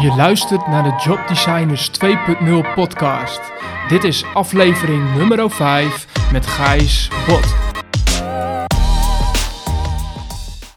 [0.00, 3.40] Je luistert naar de Job Designers 2.0 podcast.
[3.88, 7.54] Dit is aflevering nummer 5 met Gijs Bot.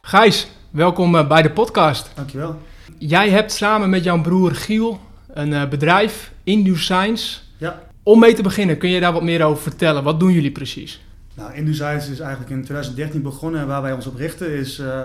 [0.02, 2.12] Gijs, welkom eh, bij de podcast.
[2.16, 2.60] Dankjewel.
[2.98, 7.40] Jij hebt samen met jouw broer Giel een eh, bedrijf, Indu Science.
[7.58, 7.82] Ja.
[8.04, 10.04] Om mee te beginnen, kun je daar wat meer over vertellen?
[10.04, 11.02] Wat doen jullie precies?
[11.36, 15.02] Nou, InduScience is eigenlijk in 2013 begonnen en waar wij ons op richten is uh,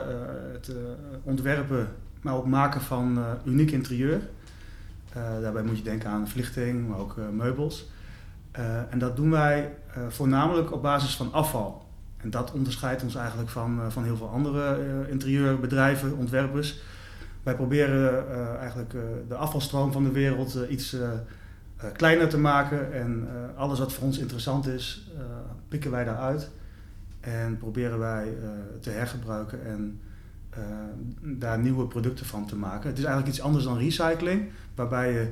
[0.53, 0.77] het uh,
[1.23, 1.89] ontwerpen,
[2.21, 4.21] maar ook maken van uh, uniek interieur.
[5.13, 7.91] daarbij moet je denken aan verlichting, maar ook meubels.
[8.91, 9.75] en dat doen wij
[10.09, 11.87] voornamelijk op basis van afval.
[12.17, 14.79] En dat onderscheidt ons eigenlijk van, van heel veel andere
[15.11, 16.81] interieurbedrijven, ontwerpers.
[17.43, 18.95] Wij proberen eigenlijk
[19.29, 20.97] de afvalstroom van de wereld iets
[21.93, 25.11] kleiner te maken en alles wat voor ons interessant is,
[25.69, 26.51] pikken wij daaruit
[27.21, 28.35] en proberen wij
[28.81, 30.01] te hergebruiken en
[30.59, 32.89] uh, daar nieuwe producten van te maken.
[32.89, 35.29] Het is eigenlijk iets anders dan recycling, waarbij je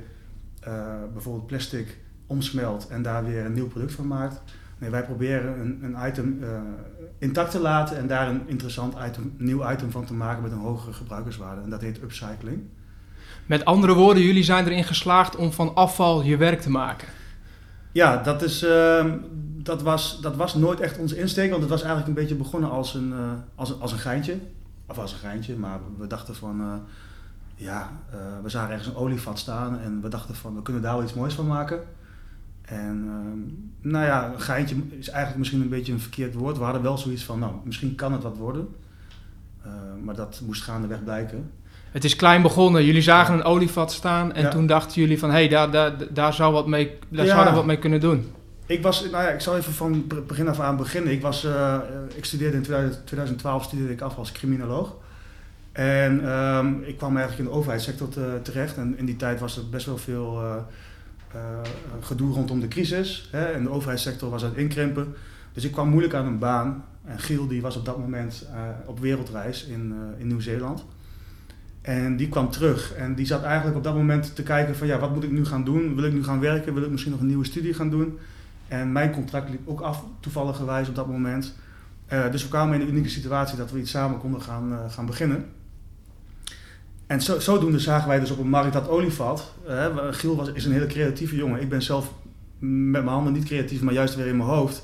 [0.69, 4.43] uh, bijvoorbeeld plastic omsmelt en daar weer een nieuw product van maakt.
[4.79, 6.39] Nee, wij proberen een, een item
[7.19, 10.59] intact te laten en daar een interessant item, nieuw item van te maken met een
[10.59, 11.63] hogere gebruikerswaarde.
[11.63, 12.61] En dat heet upcycling.
[13.47, 17.09] Met andere woorden, jullie zijn erin geslaagd om van afval je werk te maken.
[17.93, 19.05] Ja, dat is, uh,
[19.63, 22.71] dat, was, dat was nooit echt onze insteek, want het was eigenlijk een beetje begonnen
[22.71, 24.39] als een, uh, als, een, als een geintje.
[24.87, 26.75] Of als een geintje, maar we dachten van, uh,
[27.55, 30.95] ja, uh, we zagen ergens een olievat staan en we dachten van, we kunnen daar
[30.95, 31.81] wel iets moois van maken.
[32.63, 36.59] En ehm, nou ja, een geintje is eigenlijk misschien een beetje een verkeerd woord.
[36.59, 38.69] We hadden wel zoiets van, nou, misschien kan het wat worden.
[40.03, 41.51] maar dat moest gaandeweg blijken.
[41.91, 42.85] Het is klein begonnen.
[42.85, 44.49] Jullie zagen een olievat staan en ja.
[44.49, 47.31] toen dachten jullie van, hé, hey, daar, daar, daar zou wat mee, daar ja.
[47.31, 48.33] zouden we wat mee kunnen doen.
[48.67, 51.13] Ik was, nou ja, ik zal even van begin af aan beginnen.
[51.13, 51.79] Ik was, uh,
[52.15, 54.95] ik studeerde in 2012 studeerde ik af als criminoloog.
[55.73, 58.77] En um, ik kwam eigenlijk in de overheidssector te, terecht.
[58.77, 60.57] En in die tijd was er best wel veel uh,
[62.01, 63.29] gedoe rondom de crisis.
[63.33, 63.45] Hè?
[63.45, 65.15] En de overheidssector was aan het inkrimpen.
[65.53, 66.85] Dus ik kwam moeilijk aan een baan.
[67.05, 68.49] En Giel die was op dat moment
[68.87, 70.85] op wereldreis in, in Nieuw-Zeeland.
[71.81, 74.99] En die kwam terug en die zat eigenlijk op dat moment te kijken van ja,
[74.99, 75.95] wat moet ik nu gaan doen?
[75.95, 76.75] Wil ik nu gaan werken?
[76.75, 78.19] Wil ik misschien nog een nieuwe studie gaan doen?
[78.69, 81.55] En mijn contract liep ook af, toevallig op dat moment.
[82.13, 84.79] Uh, dus we kwamen in een unieke situatie dat we iets samen konden gaan, uh,
[84.89, 85.47] gaan beginnen.
[87.07, 89.53] En zo, zodoende zagen wij dus op een markt dat olievat.
[89.69, 91.61] Uh, Giel was, is een hele creatieve jongen.
[91.61, 92.13] Ik ben zelf
[92.59, 94.83] met mijn handen niet creatief, maar juist weer in mijn hoofd.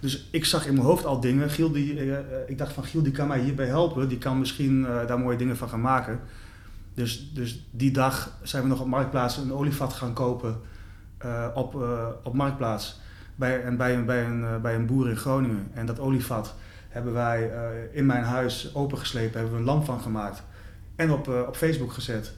[0.00, 1.50] Dus ik zag in mijn hoofd al dingen.
[1.50, 2.00] Giel die,
[2.46, 4.08] ik dacht van Giel die kan mij hierbij helpen.
[4.08, 6.20] Die kan misschien daar mooie dingen van gaan maken.
[6.94, 10.60] Dus, dus die dag zijn we nog op Marktplaats een olievat gaan kopen
[11.54, 11.74] op,
[12.22, 13.00] op Marktplaats
[13.40, 15.70] bij, en bij, een, bij, een, uh, bij een boer in Groningen.
[15.74, 16.54] En dat olievat
[16.88, 20.42] hebben wij uh, in mijn huis opengeslepen, hebben we een lamp van gemaakt
[20.96, 22.32] en op, uh, op Facebook gezet.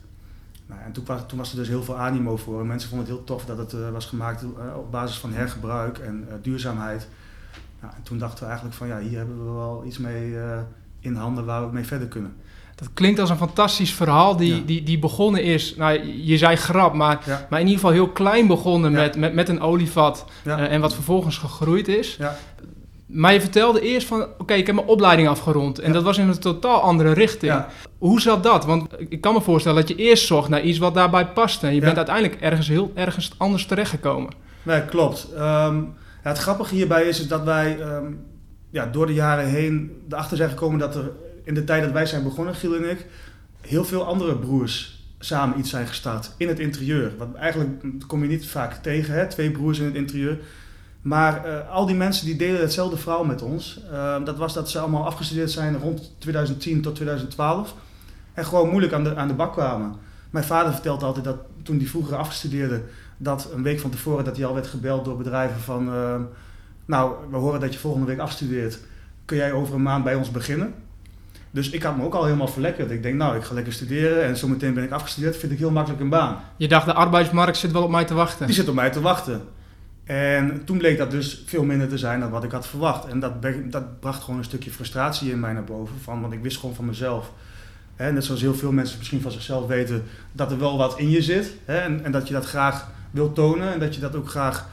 [0.66, 2.66] Nou, en toen was, toen was er dus heel veel animo voor.
[2.66, 4.44] Mensen vonden het heel tof dat het was gemaakt
[4.76, 7.08] op basis van hergebruik en duurzaamheid.
[7.80, 10.36] Nou, en toen dachten we eigenlijk van ja, hier hebben we wel iets mee
[11.00, 12.36] in handen waar we mee verder kunnen.
[12.82, 14.60] Dat klinkt als een fantastisch verhaal die, ja.
[14.66, 15.74] die, die begonnen is.
[15.76, 17.46] Nou, je zei grap, maar, ja.
[17.50, 19.00] maar in ieder geval heel klein begonnen ja.
[19.00, 20.24] met, met, met een olievat.
[20.44, 22.18] Uh, en wat vervolgens gegroeid is.
[23.06, 25.78] Maar je vertelde eerst van, oké, okay, ik heb mijn opleiding afgerond.
[25.78, 27.64] En dat was in een totaal andere richting.
[27.98, 28.64] Hoe zat dat?
[28.64, 31.66] Want ik kan me voorstellen dat je eerst zocht naar iets wat daarbij paste.
[31.66, 34.32] En je bent uiteindelijk ergens heel ergens anders terechtgekomen.
[34.62, 35.28] Nee, klopt.
[35.38, 38.24] Um, het grappige hierbij is dat wij um,
[38.70, 41.10] ja, door de jaren heen erachter zijn gekomen dat er
[41.44, 43.06] in de tijd dat wij zijn begonnen, Giel en ik,
[43.60, 47.12] heel veel andere broers samen iets zijn gestart in het interieur.
[47.18, 49.26] Want eigenlijk kom je niet vaak tegen, hè?
[49.26, 50.38] twee broers in het interieur.
[51.02, 53.80] Maar uh, al die mensen die delen hetzelfde verhaal met ons.
[53.92, 57.74] Uh, dat was dat ze allemaal afgestudeerd zijn rond 2010 tot 2012.
[58.34, 59.94] En gewoon moeilijk aan de, aan de bak kwamen.
[60.30, 62.82] Mijn vader vertelt altijd dat toen hij vroeger afgestudeerde,
[63.16, 65.88] dat een week van tevoren dat hij al werd gebeld door bedrijven van...
[65.88, 66.14] Uh,
[66.84, 68.78] nou, we horen dat je volgende week afstudeert.
[69.24, 70.74] Kun jij over een maand bij ons beginnen?
[71.52, 72.90] Dus ik had me ook al helemaal verlekkerd.
[72.90, 75.36] Ik denk, nou, ik ga lekker studeren en zometeen ben ik afgestudeerd.
[75.36, 76.40] Vind ik heel makkelijk een baan.
[76.56, 78.46] Je dacht, de arbeidsmarkt zit wel op mij te wachten.
[78.46, 79.42] Die zit op mij te wachten.
[80.04, 83.06] En toen bleek dat dus veel minder te zijn dan wat ik had verwacht.
[83.06, 83.32] En dat,
[83.64, 85.94] dat bracht gewoon een stukje frustratie in mij naar boven.
[86.02, 87.32] Van, want ik wist gewoon van mezelf,
[87.94, 91.10] hè, net zoals heel veel mensen misschien van zichzelf weten, dat er wel wat in
[91.10, 91.54] je zit.
[91.64, 94.68] Hè, en, en dat je dat graag wil tonen en dat je dat ook graag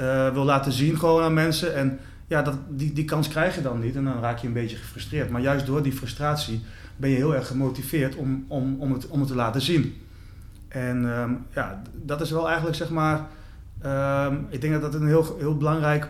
[0.00, 1.74] uh, wil laten zien gewoon aan mensen.
[1.74, 1.98] En
[2.32, 4.76] ja, dat, die, die kans krijg je dan niet en dan raak je een beetje
[4.76, 5.30] gefrustreerd.
[5.30, 6.62] Maar juist door die frustratie
[6.96, 9.96] ben je heel erg gemotiveerd om, om, om, het, om het te laten zien.
[10.68, 13.26] En um, ja, dat is wel eigenlijk zeg maar,
[13.84, 16.08] um, ik denk dat dat een heel, heel belangrijk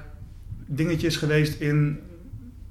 [0.67, 2.01] dingetje is geweest in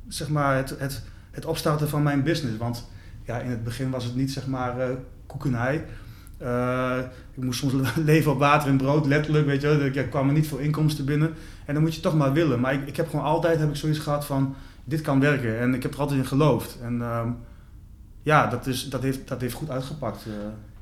[0.07, 2.57] zeg maar, het, het, het opstarten van mijn business.
[2.57, 2.89] Want
[3.24, 4.95] ja, in het begin was het niet zeg maar uh,
[5.25, 5.86] koekenij.
[7.36, 7.74] Ik moest soms
[8.06, 11.34] leven op water en brood, letterlijk, weet je Ik kwam er niet voor inkomsten binnen.
[11.66, 12.60] En dan moet je toch maar willen.
[12.60, 15.60] Maar ik, ik heb gewoon altijd heb ik zoiets gehad van, dit kan werken.
[15.60, 16.78] En ik heb er altijd in geloofd.
[16.84, 17.30] En ehm,
[18.24, 20.26] ja, dat, is, dat, heeft, dat heeft goed uitgepakt.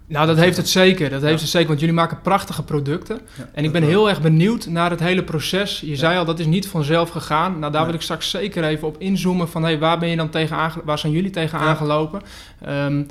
[0.09, 1.09] Nou, dat heeft het zeker.
[1.09, 3.19] Dat heeft het zeker, want jullie maken prachtige producten.
[3.53, 5.79] en ik ben heel erg benieuwd naar het hele proces.
[5.79, 7.59] Je zei al, dat is niet vanzelf gegaan.
[7.59, 9.63] Nou, daar wil ik straks zeker even op inzoomen van...
[9.63, 12.21] Hey, waar ben je dan tegen waar zijn jullie tegen aangelopen?
[12.67, 13.07] Um,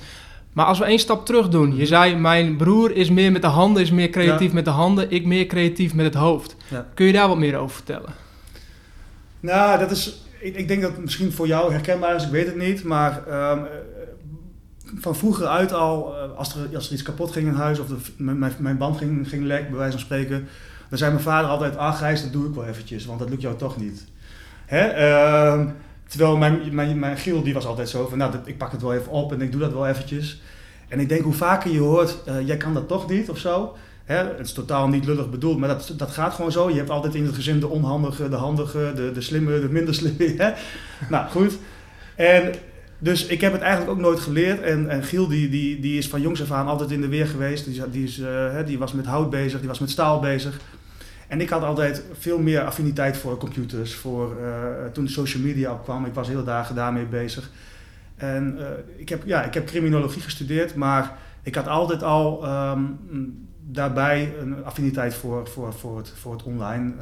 [0.59, 1.77] maar als we één stap terug doen.
[1.77, 5.11] Je zei, mijn broer is meer met de handen, is meer creatief met de handen.
[5.11, 6.57] Ik meer creatief met het hoofd.
[6.95, 8.15] Kun je daar wat meer over vertellen?
[9.41, 10.23] Nou, dat is...
[10.41, 12.85] Ik, ik denk dat het misschien voor jou herkenbaar is, ik weet het niet.
[12.85, 13.23] Maar
[13.53, 13.67] um,
[14.97, 17.87] van vroeger uit al, eh, als er, als er iets kapot ging in huis of
[17.87, 20.49] de, mijn, mijn band ging, ging lek, bij wijze van spreken,
[20.89, 23.43] dan zei mijn vader altijd, ah Gijs, dat doe ik wel eventjes, want dat lukt
[23.43, 24.05] jou toch niet.
[24.67, 25.09] Hè?
[25.09, 25.67] Uh,
[26.09, 28.95] terwijl mijn, mijn, mijn Giel, die was altijd zo van, nou, ik pak het wel
[28.95, 30.41] even op en ik doe dat wel eventjes.
[30.89, 33.77] En ik denk, hoe vaker je hoort, uh, jij kan dat toch niet of zo.
[34.05, 34.17] Hè?
[34.17, 36.71] Het is totaal niet lullig bedoeld, maar dat, dat gaat gewoon zo.
[36.71, 39.95] Je hebt altijd in het gezin de onhandige, de handige, de, de slimme, de minder
[39.95, 40.35] slimme.
[40.43, 40.53] Hè?
[41.09, 41.59] nou, goed.
[42.17, 42.55] En
[42.99, 44.61] dus ik heb het eigenlijk ook nooit geleerd.
[44.61, 47.27] En, en Giel die, die, die is van jongs af aan altijd in de weer
[47.27, 47.65] geweest.
[47.65, 50.61] Die, die, is, uh, die was met hout bezig, die was met staal bezig.
[51.29, 53.95] En ik had altijd veel meer affiniteit voor computers.
[53.95, 54.49] Voor, uh,
[54.93, 57.51] toen de social media opkwam, ik was heel dagen daarmee bezig.
[58.17, 58.67] En uh,
[58.97, 62.99] ik, heb, ja, ik heb criminologie gestudeerd, maar ik had altijd al um,
[63.67, 66.93] daarbij een affiniteit voor, voor, voor, het, voor het online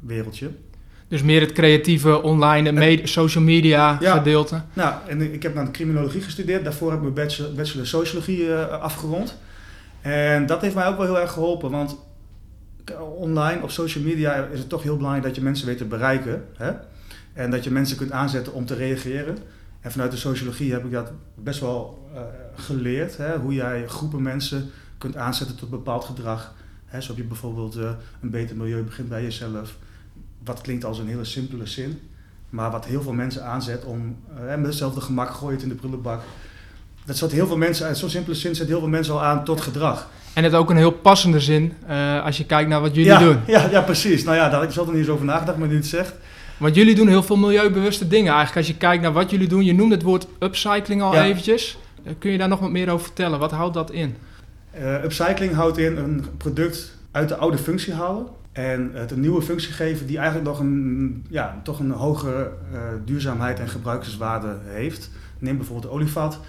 [0.00, 0.50] wereldje.
[1.08, 4.62] Dus meer het creatieve online, social media gedeelte.
[4.72, 6.64] Nou, en ik heb dan criminologie gestudeerd.
[6.64, 9.36] Daarvoor heb ik mijn bachelor, bachelor sociologie afgerond.
[10.00, 11.70] En dat heeft mij ook wel heel erg geholpen.
[11.70, 11.96] Want
[12.94, 16.44] online op social media is het toch heel belangrijk dat je mensen weet te bereiken.
[16.56, 16.72] Hè?
[17.32, 19.38] En dat je mensen kunt aanzetten om te reageren.
[19.80, 22.20] En vanuit de sociologie heb ik dat best wel uh,
[22.54, 23.16] geleerd.
[23.16, 23.36] Hè?
[23.36, 26.54] Hoe jij groepen mensen kunt aanzetten tot bepaald gedrag.
[26.84, 27.00] Hè?
[27.00, 27.90] Zo heb je bijvoorbeeld uh,
[28.20, 29.76] een beter milieu begint bij jezelf
[30.44, 32.00] wat klinkt als een hele simpele zin,
[32.50, 36.22] maar wat heel veel mensen aanzet om uh, met hetzelfde gemak gooien in de prullenbak.
[37.04, 39.60] Dat zet heel veel mensen, zo'n simpele zin zet heel veel mensen al aan tot
[39.60, 40.08] gedrag.
[40.36, 43.38] En het ook een heel passende zin uh, als je kijkt naar wat jullie doen.
[43.46, 44.24] Ja, ja, precies.
[44.24, 46.14] Nou ja, daar heb ik zelf nog niet eens over nagedacht, maar nu het zegt.
[46.56, 48.56] Want jullie doen heel veel milieubewuste dingen eigenlijk.
[48.56, 51.78] Als je kijkt naar wat jullie doen, je noemde het woord upcycling al eventjes.
[52.04, 53.38] Uh, kun je daar nog wat meer over vertellen?
[53.38, 54.16] Wat houdt dat in?
[55.04, 59.72] upcycling houdt in een product uit de oude functie halen en het een nieuwe functie
[59.72, 62.50] geven die eigenlijk nog een, ja, toch een hogere
[63.04, 65.10] duurzaamheid en gebruikerswaarde heeft.
[65.38, 66.40] Neem bijvoorbeeld olievat.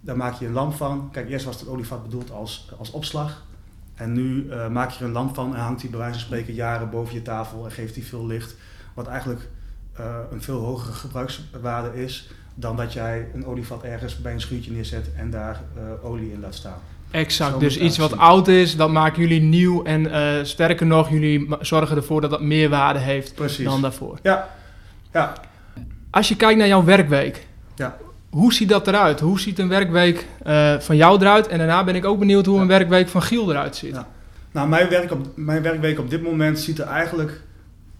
[0.00, 1.08] Daar maak je een lamp van.
[1.12, 3.44] Kijk, eerst was het olievat bedoeld als, als opslag.
[3.94, 6.22] En nu uh, maak je er een lamp van en hangt die bij wijze van
[6.22, 8.54] spreken jaren boven je tafel en geeft die veel licht.
[8.94, 9.48] Wat eigenlijk
[10.00, 14.70] uh, een veel hogere gebruikswaarde is dan dat jij een olievat ergens bij een schuurtje
[14.70, 15.62] neerzet en daar
[16.02, 16.78] olie in laat staan.
[17.10, 19.84] Exact, dus iets wat oud is, dat maken jullie nieuw.
[19.84, 23.64] En sterker nog, jullie zorgen ervoor dat dat meer waarde heeft Precies.
[23.64, 24.18] dan daarvoor.
[24.22, 24.48] Ja.
[25.12, 25.32] ja.
[26.10, 27.96] Als je kijkt naar jouw werkweek, ja.
[28.36, 29.20] Hoe ziet dat eruit?
[29.20, 31.46] Hoe ziet een werkweek uh, van jou eruit?
[31.46, 33.94] En daarna ben ik ook benieuwd hoe een werkweek van Giel eruit ziet.
[33.94, 34.08] Ja.
[34.52, 37.40] Nou, mijn, werk op, mijn werkweek op dit moment ziet er eigenlijk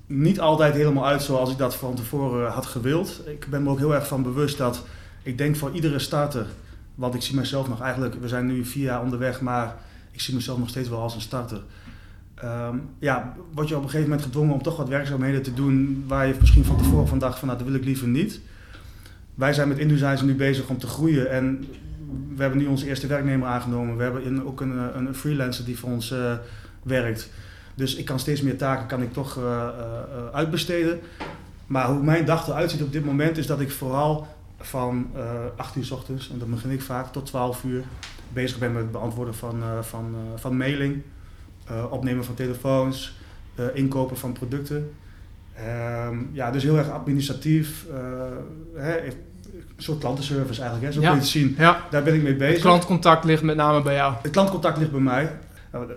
[0.07, 3.21] niet altijd helemaal uit zoals ik dat van tevoren had gewild.
[3.27, 4.83] Ik ben me ook heel erg van bewust dat
[5.23, 6.47] ik denk voor iedere starter
[6.97, 9.77] want ik zie mezelf nog eigenlijk, we zijn nu vier jaar onderweg, maar
[10.11, 11.61] ik zie mezelf nog steeds wel als een starter.
[12.45, 16.05] Um, ja, word je op een gegeven moment gedwongen om toch wat werkzaamheden te doen
[16.07, 18.41] waar je misschien van tevoren van dacht van nou dat wil ik liever niet.
[19.37, 21.65] Wij zijn met InDesign nu bezig om te groeien en
[22.35, 23.97] we hebben nu onze eerste werknemer aangenomen.
[23.97, 26.33] We hebben ook een, een freelancer die voor ons uh,
[26.83, 27.31] werkt.
[27.75, 29.69] Dus ik kan steeds meer taken kan ik toch uh,
[30.33, 31.01] uitbesteden.
[31.67, 34.27] Maar hoe mijn dag eruit ziet op dit moment is dat ik vooral
[34.59, 37.83] van uh, eh, 8 uur s ochtends, en dan begin ik vaak, tot 12 uur
[38.33, 41.03] bezig ben met het beantwoorden van, van, van mailing,
[41.91, 43.19] opnemen van telefoons,
[43.75, 44.91] inkopen van producten.
[46.09, 47.87] Um, ja, dus heel erg administratief.
[48.75, 48.99] Hè,
[49.77, 51.07] een soort klantenservice eigenlijk, hè, zo ja.
[51.07, 51.55] kun je het zien.
[51.59, 51.81] Ja.
[51.91, 52.53] Daar ben ik mee bezig.
[52.53, 54.15] Het klantcontact ligt met name bij jou.
[54.23, 55.31] Het klantcontact ligt bij mij.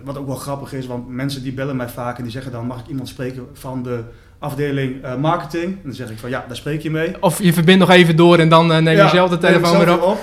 [0.04, 2.66] Wat ook wel grappig is, want mensen die bellen mij vaak en die zeggen dan
[2.66, 4.02] mag ik iemand spreken van de
[4.38, 5.64] afdeling uh, marketing.
[5.64, 7.22] En dan zeg ik van ja, daar spreek je mee.
[7.22, 9.92] Of je verbindt nog even door en dan uh, neem je zelf de telefoon weer
[9.94, 10.02] op.
[10.02, 10.18] op.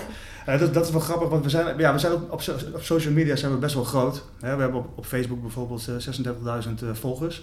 [0.49, 2.41] Uh, dat, dat, is wel grappig, want we zijn, ja, we zijn op, op,
[2.73, 4.23] op social media zijn we best wel groot.
[4.39, 4.55] Hè?
[4.55, 5.89] We hebben op, op Facebook bijvoorbeeld
[6.69, 7.41] 36.000 volgers.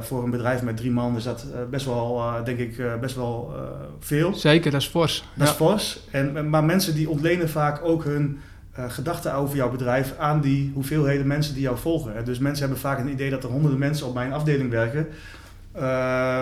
[0.00, 3.54] Voor een bedrijf met drie man is dat best wel, denk ik, best wel
[4.00, 4.34] veel.
[4.34, 5.24] Zeker, dat is fors.
[5.34, 5.52] Dat ja.
[5.52, 6.00] is fors.
[6.10, 8.38] En, maar mensen die ontlenen vaak ook hun
[8.72, 12.24] gedachten over jouw bedrijf aan die hoeveelheden mensen die jou volgen.
[12.24, 15.08] Dus mensen hebben vaak een idee dat er honderden mensen op mijn afdeling werken.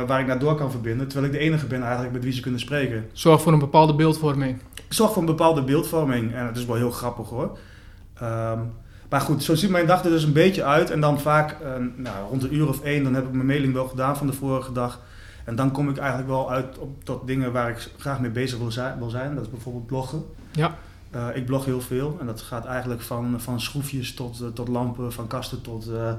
[0.06, 1.08] Waar ik naar door kan verbinden.
[1.08, 3.06] Terwijl ik de enige ben eigenlijk met wie ze kunnen spreken.
[3.12, 4.58] Zorg voor een bepaalde beeldvorming.
[4.88, 6.34] Zorg voor een bepaalde beeldvorming.
[6.34, 7.58] En het is wel heel grappig hoor.
[8.14, 8.60] Ehm,
[9.08, 10.90] maar goed, zo ziet mijn dag er dus een beetje uit.
[10.90, 11.56] En dan vaak
[11.96, 14.32] nou, rond een uur of één, dan heb ik mijn mailing wel gedaan van de
[14.32, 15.00] vorige dag.
[15.44, 18.58] En dan kom ik eigenlijk wel uit op, tot dingen waar ik graag mee bezig
[18.58, 18.98] wil zijn.
[18.98, 19.34] Wil zijn.
[19.34, 20.24] Dat is bijvoorbeeld bloggen.
[20.52, 20.78] Ja.
[21.14, 24.68] Uh, ik blog heel veel en dat gaat eigenlijk van, van schroefjes tot, uh, tot
[24.68, 26.12] lampen, van kasten tot, uh,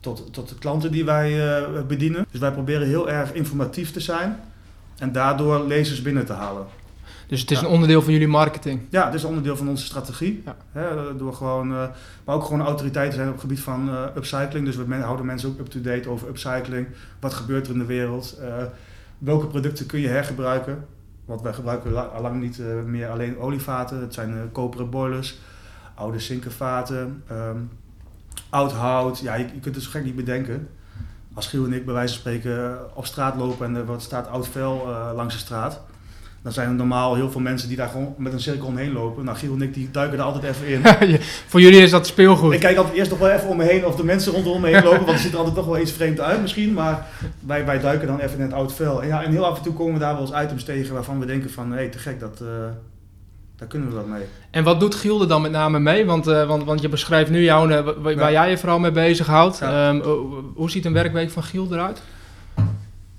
[0.00, 2.26] tot, tot de klanten die wij bedienen.
[2.30, 4.40] Dus wij proberen heel erg informatief te zijn
[4.98, 6.66] en daardoor lezers binnen te halen.
[7.30, 8.80] Dus het is een onderdeel van jullie marketing?
[8.88, 10.42] Ja, het is een onderdeel van onze strategie.
[10.44, 10.56] Ja.
[10.72, 11.68] Hè, door gewoon,
[12.24, 14.64] maar ook gewoon autoriteiten zijn op het gebied van upcycling.
[14.64, 16.86] Dus we houden mensen ook up-to-date over upcycling.
[17.20, 18.38] Wat gebeurt er in de wereld?
[19.18, 20.86] welke producten kun je hergebruiken?
[21.24, 24.00] Want wij gebruiken al lang niet meer alleen olievaten.
[24.00, 25.38] Het zijn koperen boilers,
[25.94, 27.70] oude zinkenvaten, um,
[28.48, 29.18] oud hout.
[29.18, 30.68] Ja, je, je, kunt het zo gek niet bedenken.
[31.34, 34.48] Als Giel en ik bij wijze van spreken op straat lopen en er staat oud
[34.48, 35.80] vel uh, langs de straat
[36.42, 39.24] dan zijn er normaal heel veel mensen die daar gewoon met een cirkel omheen lopen.
[39.24, 40.82] Nou, Giel en ik die duiken er altijd even in.
[41.50, 42.52] Voor jullie is dat speelgoed.
[42.52, 44.68] Ik kijk altijd eerst nog wel even om me heen of de mensen rondom me
[44.68, 46.72] heen lopen, want het ziet er altijd toch wel iets vreemd uit misschien.
[46.72, 47.06] Maar
[47.46, 49.02] wij, wij duiken dan even in het oud vel.
[49.02, 51.20] En, ja, en heel af en toe komen we daar wel eens items tegen waarvan
[51.20, 52.48] we denken van, hé, hey, te gek, dat, uh,
[53.56, 54.22] daar kunnen we wat mee.
[54.50, 56.06] En wat doet Giel er dan met name mee?
[56.06, 58.30] Want, uh, want, want je beschrijft nu jou, uh, waar, ja.
[58.30, 59.58] jij je vooral mee bezighoudt.
[59.58, 59.88] Ja.
[59.88, 60.02] Um,
[60.54, 62.02] hoe ziet een werkweek van Giel eruit?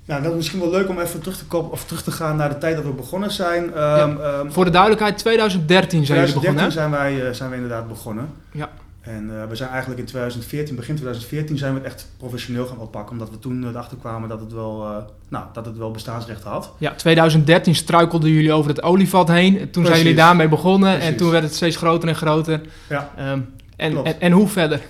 [0.05, 2.35] Nou, dat is misschien wel leuk om even terug te, kopen, of terug te gaan
[2.35, 3.63] naar de tijd dat we begonnen zijn.
[3.63, 4.39] Um, ja.
[4.39, 6.69] um, Voor de duidelijkheid, 2013 zijn jullie begonnen.
[6.69, 8.29] 2013 zijn wij, uh, zijn we inderdaad begonnen.
[8.51, 8.69] Ja.
[9.01, 12.77] En uh, we zijn eigenlijk in 2014, begin 2014 zijn we het echt professioneel gaan
[12.77, 13.11] oppakken.
[13.11, 14.97] Omdat we toen erachter kwamen dat het wel, uh,
[15.29, 16.71] nou, dat het wel bestaansrecht had.
[16.77, 19.53] Ja, 2013 struikelden jullie over het olievat heen.
[19.53, 19.89] Toen Precies.
[19.89, 21.09] zijn jullie daarmee begonnen Precies.
[21.09, 22.61] en toen werd het steeds groter en groter.
[22.89, 23.11] Ja.
[23.31, 24.81] Um, en, en, en hoe verder?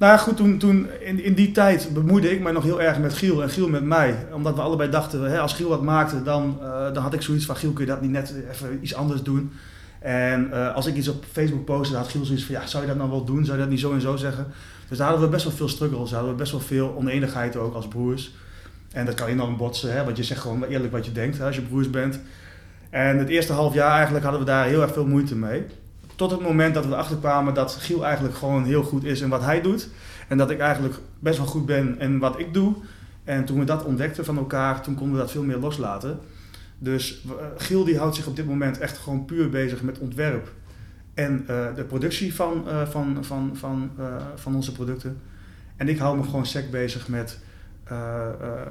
[0.00, 3.14] Nou goed, toen, toen in, in die tijd bemoeide ik mij nog heel erg met
[3.14, 4.26] Giel en Giel met mij.
[4.32, 7.46] Omdat we allebei dachten, hè, als Giel wat maakte, dan, uh, dan had ik zoiets
[7.46, 7.56] van...
[7.56, 9.52] Giel, kun je dat niet net even iets anders doen?
[9.98, 12.54] En uh, als ik iets op Facebook postte, had Giel zoiets van...
[12.54, 13.44] Ja, zou je dat nou wel doen?
[13.44, 14.46] Zou je dat niet zo en zo zeggen?
[14.88, 16.12] Dus daar hadden we best wel veel struggles.
[16.12, 18.34] hadden we best wel veel oneenigheid ook als broers.
[18.92, 21.46] En dat kan enorm botsen, hè, want je zegt gewoon eerlijk wat je denkt hè,
[21.46, 22.20] als je broers bent.
[22.90, 25.66] En het eerste half jaar eigenlijk hadden we daar heel erg veel moeite mee.
[26.20, 29.28] Tot het moment dat we erachter kwamen dat Giel eigenlijk gewoon heel goed is in
[29.28, 29.88] wat hij doet.
[30.28, 32.74] En dat ik eigenlijk best wel goed ben in wat ik doe.
[33.24, 36.18] En toen we dat ontdekten van elkaar, toen konden we dat veel meer loslaten.
[36.78, 40.52] Dus uh, Giel die houdt zich op dit moment echt gewoon puur bezig met ontwerp.
[41.14, 43.90] En uh, de productie van, uh, van, van, van,
[44.34, 45.20] van onze producten.
[45.76, 47.38] En ik hou me gewoon sec bezig met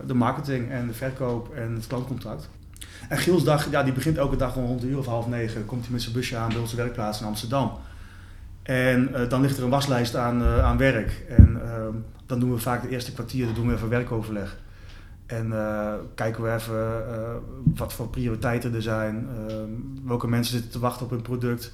[0.05, 2.49] de marketing en de verkoop en het klantcontact.
[3.09, 5.65] En Giels dag, ja, die begint elke dag rond een uur of half negen.
[5.65, 7.71] Komt hij met zijn busje aan bij onze werkplaats in Amsterdam.
[8.63, 11.25] En uh, dan ligt er een waslijst aan, uh, aan werk.
[11.27, 11.88] En uh,
[12.25, 14.57] dan doen we vaak de eerste kwartier, dan doen we even werkoverleg.
[15.29, 17.03] En eh, kijken we even
[17.75, 19.27] wat voor prioriteiten er zijn.
[19.48, 19.69] Ehm,
[20.03, 21.74] welke mensen zitten te wachten op hun product.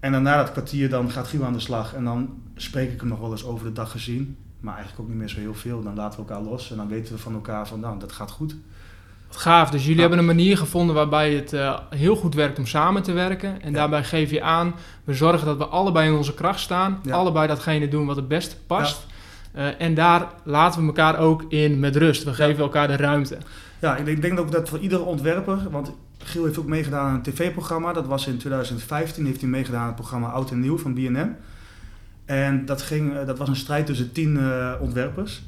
[0.00, 1.94] En dan na dat kwartier dan gaat Giel aan de slag.
[1.94, 4.36] En dan spreek ik hem nog wel eens over de dag gezien.
[4.60, 5.82] Maar eigenlijk ook niet meer zo heel veel.
[5.82, 8.30] Dan laten we elkaar los en dan weten we van elkaar van nou, dat gaat
[8.30, 8.56] goed.
[9.36, 13.02] Gaaf, dus jullie hebben een manier gevonden waarbij het uh, heel goed werkt om samen
[13.02, 13.62] te werken.
[13.62, 13.76] En ja.
[13.76, 17.00] daarbij geef je aan, we zorgen dat we allebei in onze kracht staan.
[17.02, 17.14] Ja.
[17.14, 19.06] Allebei datgene doen wat het beste past.
[19.56, 22.24] Uh, en daar laten we elkaar ook in met rust.
[22.24, 23.38] We geven elkaar de ruimte.
[23.78, 27.22] Ja, ik denk ook dat voor iedere ontwerper, want Giel heeft ook meegedaan aan een
[27.22, 27.92] tv-programma.
[27.92, 31.36] Dat was in 2015, heeft hij meegedaan aan het programma Oud en Nieuw van BNN.
[32.24, 34.40] En dat, ging, uh, dat was een strijd tussen tien
[34.80, 35.42] ontwerpers.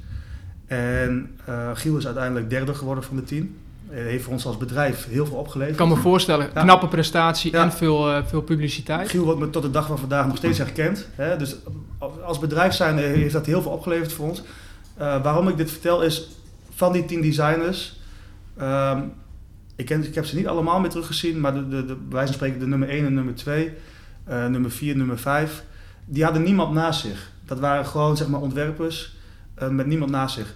[0.67, 1.39] En
[1.75, 3.57] Giel is uiteindelijk derde geworden van de tien.
[3.91, 5.71] Eh, heeft voor ons als bedrijf heel veel opgeleverd.
[5.71, 6.63] Ik kan me voorstellen, ja.
[6.63, 7.63] knappe prestatie ja.
[7.63, 9.09] en veel, uh, veel publiciteit.
[9.09, 11.09] Giel wordt me tot de dag van vandaag nog steeds herkend.
[11.15, 11.37] Hè?
[11.37, 11.57] Dus
[12.25, 14.43] als bedrijf zijn heeft dat heel veel opgeleverd voor ons.
[14.99, 16.29] Uh, waarom ik dit vertel is,
[16.75, 18.01] van die tien designers,
[18.61, 19.13] um,
[19.77, 22.27] ik, ken, ik heb ze niet allemaal meer teruggezien, maar de, de, de, bij wijze
[22.27, 23.73] van spreken de nummer 1 en nummer 2,
[24.29, 25.65] uh, nummer 4, nummer 5,
[26.05, 27.31] die hadden niemand naast zich.
[27.45, 29.15] Dat waren gewoon zeg maar ontwerpers
[29.71, 30.55] met niemand naast zich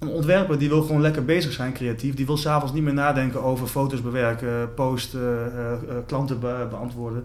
[0.00, 2.14] een ontwerper die wil gewoon lekker bezig zijn, creatief.
[2.14, 7.24] Die wil s'avonds niet meer nadenken over foto's bewerken, posten, uh, uh, klanten be beantwoorden.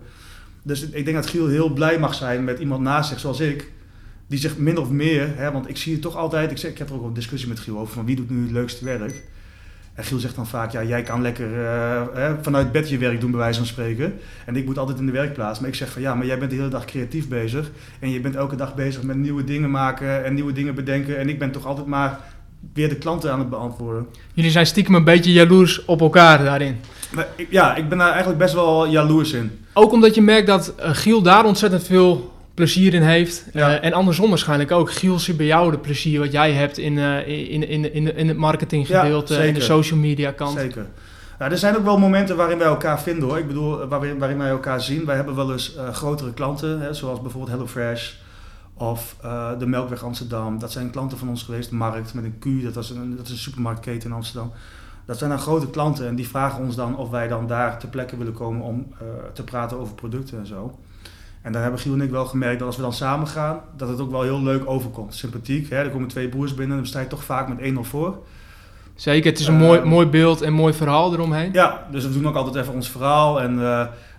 [0.62, 3.72] Dus ik denk dat Giel heel blij mag zijn met iemand naast zich zoals ik.
[4.28, 6.78] Die zich min of meer, hè, want ik zie het toch altijd, ik, zeg, ik
[6.78, 9.24] heb er ook een discussie met Giel over van wie doet nu het leukste werk.
[9.94, 11.50] En Giel zegt dan vaak, ja, jij kan lekker
[12.14, 14.14] hè, vanuit bed je werk doen, bij wijze van spreken.
[14.46, 15.60] En ik moet altijd in de werkplaats.
[15.60, 17.72] Maar ik zeg van, ja, maar jij bent de hele dag creatief bezig.
[18.00, 21.18] En je bent elke dag bezig met nieuwe dingen maken en nieuwe dingen bedenken.
[21.18, 22.20] En ik ben toch altijd maar
[22.74, 24.08] weer de klanten aan het beantwoorden.
[24.34, 26.78] Jullie zijn stiekem een beetje jaloers op elkaar daarin.
[27.50, 29.66] Ja, ik ben daar eigenlijk best wel jaloers in.
[29.74, 33.46] Ook omdat je merkt dat uh, Giel daar ontzettend veel plezier in heeft.
[33.54, 33.70] Ja.
[33.70, 34.92] Uh, en andersom waarschijnlijk ook.
[34.92, 38.28] Giel ziet bij jou de plezier wat jij hebt in, uh, in, in, in, in,
[38.28, 40.60] het marketinggedeelte, ja, in de social media kant.
[40.60, 40.86] Zeker.
[41.40, 43.38] Ja, er zijn ook wel momenten waarin wij elkaar vinden hoor.
[43.38, 45.06] Ik bedoel, waarin, waarin wij elkaar zien.
[45.06, 48.12] Wij hebben wel eens grotere klanten, hè, zoals bijvoorbeeld HelloFresh
[48.78, 49.16] of
[49.60, 50.60] de Melkweg Amsterdam.
[50.60, 51.72] Dat zijn klanten van ons geweest.
[51.72, 54.52] Markt met een Q, dat, was een, dat is een supermarktketen in Amsterdam.
[55.06, 57.90] Dat zijn dan grote klanten en die vragen ons dan of wij dan daar ter
[57.90, 58.88] plekke willen komen om
[59.34, 60.80] te praten over producten en zo.
[61.46, 63.90] En daar hebben Giel en ik wel gemerkt dat als we dan samen gaan, dat
[63.90, 65.16] het ook wel heel leuk overkomt.
[65.16, 65.76] Sympathiek, hè?
[65.76, 68.18] er komen twee broers binnen en dan sta je toch vaak met 1-0 voor.
[68.96, 71.54] Zeker, het is een mooi, ehm, mooi beeld en mooi verhaal eromheen.
[71.54, 73.42] Ja, dus we doen ook altijd even ons verhaal.
[73.42, 73.60] En uh,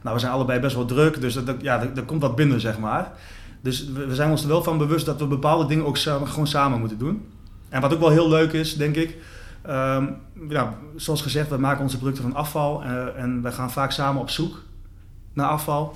[0.03, 2.79] nou, we zijn allebei best wel druk, dus dat, ja, er, komt wat binnen, zeg
[2.79, 3.13] maar.
[3.61, 6.47] Dus we, zijn ons er wel van bewust dat we bepaalde dingen ook samen, gewoon
[6.47, 7.27] samen moeten doen.
[7.69, 9.17] En wat ook wel heel leuk is, denk ik,
[10.49, 14.21] ja, zoals gezegd, we maken onze producten van afval uh, en wij gaan vaak samen
[14.21, 14.63] op zoek
[15.33, 15.95] naar afval.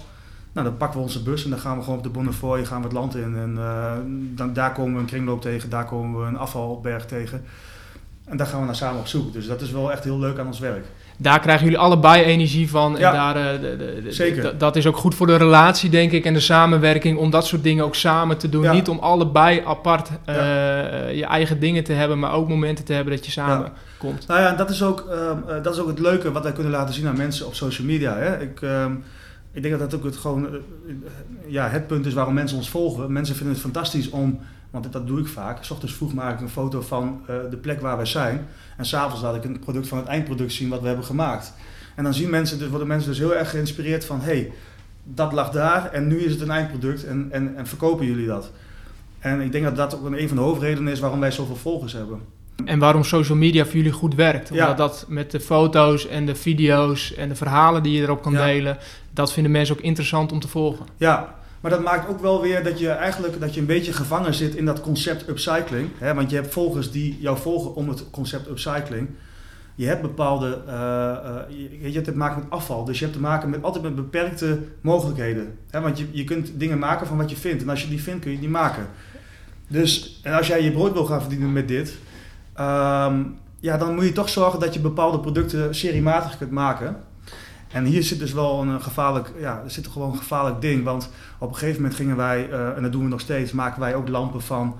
[0.52, 2.81] Nou, dan pakken we onze bus en dan gaan we gewoon op de Bonnefoy, gaan
[2.81, 3.37] we het land in.
[3.37, 3.93] En uh,
[4.37, 7.45] dan, daar komen we een kringloop tegen, daar komen we een afvalberg tegen.
[8.25, 9.33] En daar gaan we naar samen op zoek.
[9.33, 10.87] Dus dat is wel echt heel leuk aan ons werk.
[11.22, 12.98] Daar krijgen jullie allebei energie van.
[12.98, 14.58] En daar, uh, de, de, zeker.
[14.58, 17.62] Dat is ook goed voor de relatie, denk ik, en de samenwerking om dat soort
[17.62, 18.70] dingen ook samen te doen.
[18.70, 20.34] Niet om allebei apart uh,
[21.14, 24.26] je eigen dingen te hebben, maar ook momenten te hebben dat je samen komt.
[24.26, 25.30] Nou ja, dat is, ook, uh,
[25.62, 28.16] dat is ook het leuke wat wij kunnen laten zien aan mensen op social media.
[28.16, 28.40] Hè?
[28.40, 28.92] Ik, ehm,
[29.52, 30.52] ik denk dat dat ook het, gewoon, eh,
[31.46, 33.12] ja, het punt is waarom mensen ons volgen.
[33.12, 35.64] Mensen vinden het fantastisch om, want dat doe ik vaak.
[35.64, 38.46] S ochtends vroeg maak ik een foto van uh, de plek waar wij zijn.
[38.76, 41.52] En s'avonds laat ik een product van het eindproduct zien wat we hebben gemaakt.
[41.96, 44.20] En dan zien mensen, dus worden mensen dus heel erg geïnspireerd van...
[44.20, 44.52] hey,
[45.04, 48.50] dat lag daar en nu is het een eindproduct en, en, en verkopen jullie dat.
[49.18, 51.92] En ik denk dat dat ook een van de hoofdredenen is waarom wij zoveel volgers
[51.92, 52.20] hebben.
[52.64, 54.50] En waarom social media voor jullie goed werkt.
[54.50, 58.34] Omdat dat met de foto's en de video's en de verhalen die je erop kan
[58.34, 58.78] delen,
[59.10, 60.86] dat vinden mensen ook interessant om te volgen.
[60.96, 64.35] Ja, maar dat maakt ook wel weer dat je eigenlijk dat je een beetje gevangen
[64.35, 65.88] zit in dat concept upcycling.
[65.99, 66.14] Hè?
[66.14, 69.09] Want je hebt volgers die jou volgen om het concept upcycling.
[69.75, 72.85] Je hebt bepaalde, uh, uh, je, hebt te maken met afval.
[72.85, 75.59] Dus je hebt te maken met altijd met beperkte mogelijkheden.
[75.71, 75.81] Hè?
[75.81, 77.62] Want je, je kunt dingen maken van wat je vindt.
[77.62, 78.87] En als je die vindt, kun je die maken.
[79.69, 81.99] Dus en als jij je brood wil gaan verdienen met dit,
[82.61, 83.23] Ehm,
[83.61, 86.96] ja, dan moet je toch zorgen dat je bepaalde producten seriematig kunt maken.
[87.72, 90.85] En hier zit dus wel een gevaarlijk, ja, er zit gewoon een gevaarlijk ding.
[90.85, 93.80] Want op een gegeven moment gingen wij, uh, en dat doen we nog steeds, maken
[93.80, 94.74] wij ook lampen van,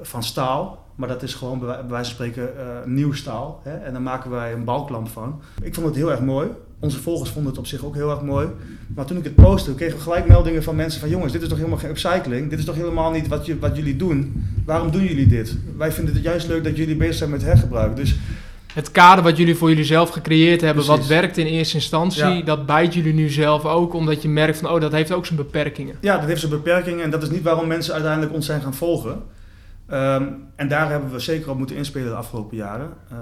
[0.00, 0.84] van staal.
[0.94, 3.60] Maar dat is gewoon bij wijze van spreken uh, nieuw staal.
[3.62, 3.76] Hè?
[3.76, 5.40] En daar maken wij een balklamp van.
[5.62, 6.48] Ik vond het heel erg mooi.
[6.78, 8.48] Onze volgers vonden het op zich ook heel erg mooi.
[8.94, 11.08] Maar toen ik het postte, kreeg ik gelijk meldingen van mensen van...
[11.08, 12.50] jongens, dit is toch helemaal geen upcycling?
[12.50, 14.44] Dit is toch helemaal niet wat, je, wat jullie doen?
[14.64, 15.56] Waarom doen jullie dit?
[15.76, 17.96] Wij vinden het juist leuk dat jullie bezig zijn met hergebruik.
[17.96, 18.18] Dus
[18.76, 22.66] het kader wat jullie voor jullie zelf gecreëerd hebben, wat werkt in eerste instantie, dat
[22.66, 25.96] bijt jullie nu zelf ook, omdat je merkt van, oh, dat heeft ook zijn beperkingen.
[26.00, 28.74] Ja, dat heeft zijn beperkingen en dat is niet waarom mensen uiteindelijk ons zijn gaan
[28.74, 29.22] volgen.
[29.86, 30.24] Ehm,
[30.56, 32.90] en daar hebben we zeker op moeten inspelen de afgelopen jaren.
[33.12, 33.18] Uh,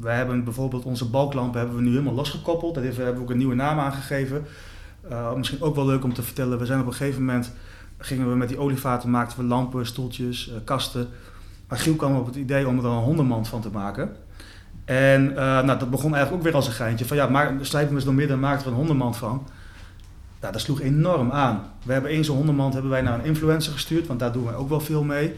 [0.00, 2.74] wij hebben bijvoorbeeld onze balklampen hebben we nu helemaal losgekoppeld.
[2.74, 4.44] Daar hebben we ook een nieuwe naam aangegeven.
[5.10, 6.58] Uh, misschien ook wel leuk om te vertellen.
[6.58, 7.52] We zijn op een gegeven moment
[7.98, 11.08] gingen we met die olievaten maakten we lampen, stoeltjes, uh, kasten.
[11.68, 14.16] Maar Giel kwam op het idee om er een hondenmand van te maken.
[14.84, 17.04] En nou, dat begon eigenlijk ook weer als een geintje.
[17.04, 19.46] Van ja, maar slijpen we eens door midden en maak er een hondenmand van.
[20.40, 21.62] Nou, dat sloeg enorm aan.
[21.82, 24.54] We hebben één zo'n hondenmand hebben wij naar een influencer gestuurd, want daar doen wij
[24.54, 25.34] ook wel veel mee.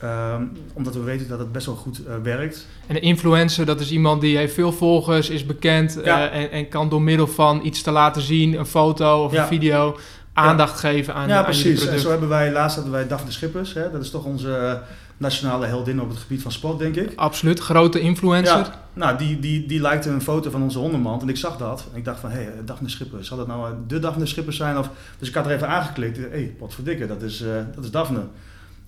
[0.00, 2.66] Ehm, omdat we weten dat het best wel goed uh, werkt.
[2.86, 6.68] En een influencer, dat is iemand die heeft veel volgers, is bekend uh, en, en,
[6.68, 9.98] kan door middel van iets te laten zien, een foto of een video,
[10.32, 11.86] aandacht geven aan Ja, precies.
[11.86, 13.90] En zo hebben wij, laatst hadden wij Daphne Schippers, hè?
[13.90, 14.80] dat is toch onze
[15.20, 17.12] nationale heldin op het gebied van sport, denk ik.
[17.16, 18.56] Absoluut, grote influencer.
[18.56, 21.88] Ja, nou, die, die, die likte een foto van onze hondenmand en ik zag dat.
[21.92, 24.78] En ik dacht van, hé, hey, Daphne Schippers, zal dat nou de Daphne Schippers zijn?
[24.78, 26.16] Of, dus ik had er even aangeklikt.
[26.16, 28.20] Hé, hey, wat verdikken, dat is, uh, dat is Daphne.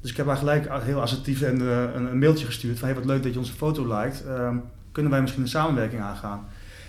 [0.01, 2.97] Dus ik heb haar gelijk heel assertief en, uh, een, een, mailtje gestuurd van, hey,
[2.97, 4.25] wat leuk dat je onze foto liked.
[4.27, 4.49] Uh,
[4.93, 6.47] kunnen wij misschien een samenwerking aangaan?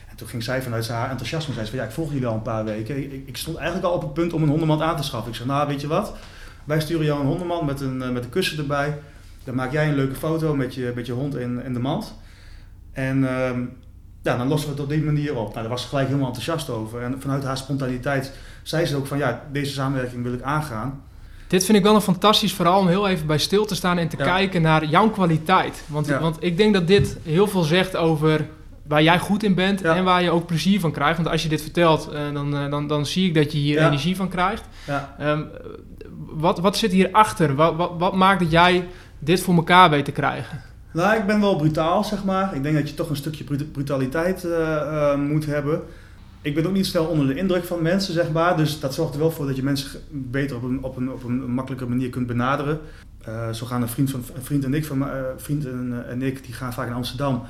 [0.10, 2.36] En toen ging zij vanuit haar enthousiasme, zei ze van, ja, ik volg jullie al
[2.36, 2.98] een paar weken.
[2.98, 5.30] Ik, ik, stond eigenlijk al op het punt om een hondenmand aan te schaffen.
[5.30, 6.14] Ik zei, nou, weet je wat?
[6.64, 9.00] Wij sturen jou een hondenmand met een, met een kussen erbij.
[9.44, 12.14] Dan maak jij een leuke foto met je, met je hond in, de mand.
[12.92, 13.62] En ehm,
[14.22, 15.48] ja, dan lossen we het op die manier op.
[15.48, 17.02] Nou, daar was ze gelijk helemaal enthousiast over.
[17.02, 18.32] En vanuit haar spontaniteit
[18.64, 21.02] zei ze ook van ja, deze samenwerking wil ik aangaan.
[21.48, 24.08] Dit vind ik wel een fantastisch verhaal om heel even bij stil te staan en
[24.08, 25.84] te kijken naar jouw kwaliteit.
[25.88, 28.48] Want, want ik denk dat dit heel veel zegt over
[28.88, 31.18] waar jij goed in bent en waar je ook plezier van krijgt.
[31.18, 33.86] Want als je dit vertelt, uh, dan, uh, dan, dan zie ik dat je hier
[33.86, 34.64] energie van krijgt.
[35.22, 35.50] Um,
[36.16, 37.56] wat, wat zit hierachter?
[37.56, 38.88] Wat, wat, wat maakt dat jij
[39.24, 40.62] dit voor elkaar weet te krijgen?
[40.94, 42.56] Nou, ik ben wel brutaal, zeg maar.
[42.56, 45.82] Ik denk dat je toch een stukje brutaliteit uh, moet hebben.
[46.42, 48.58] Ik ben ook niet snel onder de indruk van mensen, zeg maar.
[48.58, 51.24] Dus dat zorgt er wel voor dat je mensen beter op een, op een, op
[51.24, 52.80] een makkelijke manier kunt benaderen.
[53.28, 55.08] Uh, zo gaan een vriend, van, een vriend en ik, van,
[55.38, 57.44] vriend en, en, ik, die gaan vaak in Amsterdam.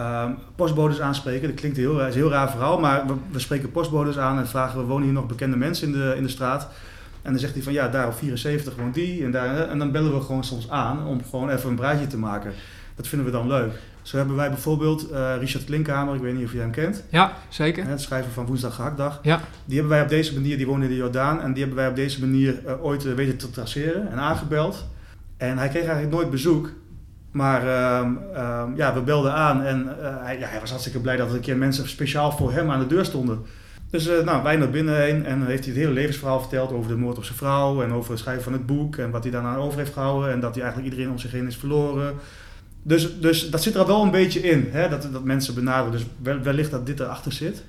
[0.00, 3.70] Um, postbodes aanspreken, dat klinkt heel, is een heel raar verhaal, maar we, we, spreken
[3.70, 6.68] postbodes aan en vragen we wonen hier nog bekende mensen in de, in de straat.
[7.22, 9.68] En dan zegt hij van ja, daar op 74 woont die en daar.
[9.68, 12.52] En dan bellen we gewoon soms aan om gewoon even een braadje te maken.
[12.94, 13.72] Dat vinden we dan leuk.
[14.02, 17.04] Zo hebben wij bijvoorbeeld uh, Richard Klinkhamer, ik weet niet of je hem kent.
[17.08, 17.86] Ja, zeker.
[17.86, 19.18] Het schrijver van Woensdag Gehaktdag.
[19.22, 19.40] Ja.
[19.64, 21.88] Die hebben wij op deze manier, die woont in de Jordaan, en die hebben wij
[21.88, 24.86] op deze manier uh, ooit uh, weten te traceren en aangebeld.
[25.36, 26.70] En hij kreeg eigenlijk nooit bezoek.
[27.30, 31.28] Maar uh, uh, ja, we belden aan en hij, ja, hij was hartstikke blij dat
[31.28, 33.42] er een keer mensen speciaal voor hem aan de deur stonden.
[33.90, 36.90] Dus uh, nou, wij naar binnen heen en heeft hij het hele levensverhaal verteld over
[36.90, 39.32] de moord op zijn vrouw en over het schrijven van het boek en wat hij
[39.32, 42.14] daarna over heeft gehouden en dat hij eigenlijk iedereen om zich heen is verloren.
[42.82, 45.92] Dus, dus dat zit er wel een beetje in, hè, dat, dat mensen benaderen.
[45.92, 47.64] Dus wellicht dat dit erachter zit.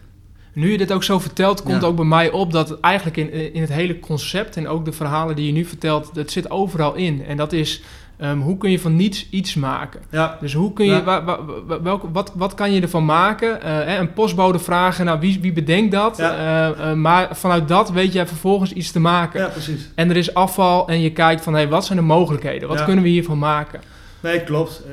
[0.53, 3.61] Nu je dit ook zo vertelt, komt ook bij mij op dat eigenlijk in, in
[3.61, 7.25] het hele concept en ook de verhalen die je nu vertelt, dat zit overal in.
[7.25, 7.81] En dat is
[8.23, 10.01] Um, hoe kun je van niets iets maken?
[10.09, 10.37] Ja.
[10.41, 11.03] Dus hoe kun je, ja.
[11.03, 13.59] wa, wa, welke, wat, wat kan je ervan maken?
[13.65, 16.17] Uh, een postbode vragen, nou wie, wie bedenkt dat?
[16.17, 16.69] Ja.
[16.69, 19.39] Uh, uh, maar vanuit dat weet jij vervolgens iets te maken.
[19.39, 19.89] Ja, precies.
[19.95, 22.67] En er is afval en je kijkt van, hé, hey, wat zijn de mogelijkheden?
[22.67, 23.81] Wat kunnen we hiervan maken?
[24.19, 24.83] Nee, klopt.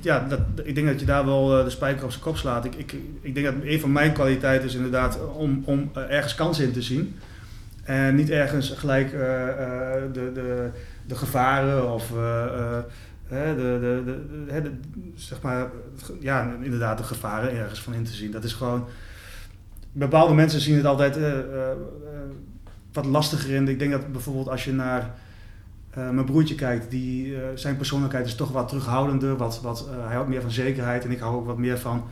[0.00, 2.64] Ja, dat, ik denk dat je daar wel de spijker op zijn kop slaat.
[2.64, 6.64] Ik, ik, ik denk dat een van mijn kwaliteiten is inderdaad om, om ergens kansen
[6.64, 7.16] in te zien.
[7.82, 10.70] En niet ergens gelijk de, de
[11.08, 12.78] de gevaren of uh, uh,
[13.30, 14.72] de, de, de,
[15.14, 15.70] zeg maar,
[16.20, 18.30] ja, inderdaad de gevaren ergens van in te zien.
[18.30, 18.86] Dat is gewoon,
[19.92, 21.18] bepaalde mensen zien het altijd
[22.92, 23.68] wat lastiger in.
[23.68, 25.14] Ik denk dat bijvoorbeeld als je naar
[25.94, 29.36] mijn broertje kijkt, die, zijn persoonlijkheid is toch wat terughoudender.
[29.36, 32.04] Wat, wat, hij houdt meer van zekerheid en ik hou ook wat meer van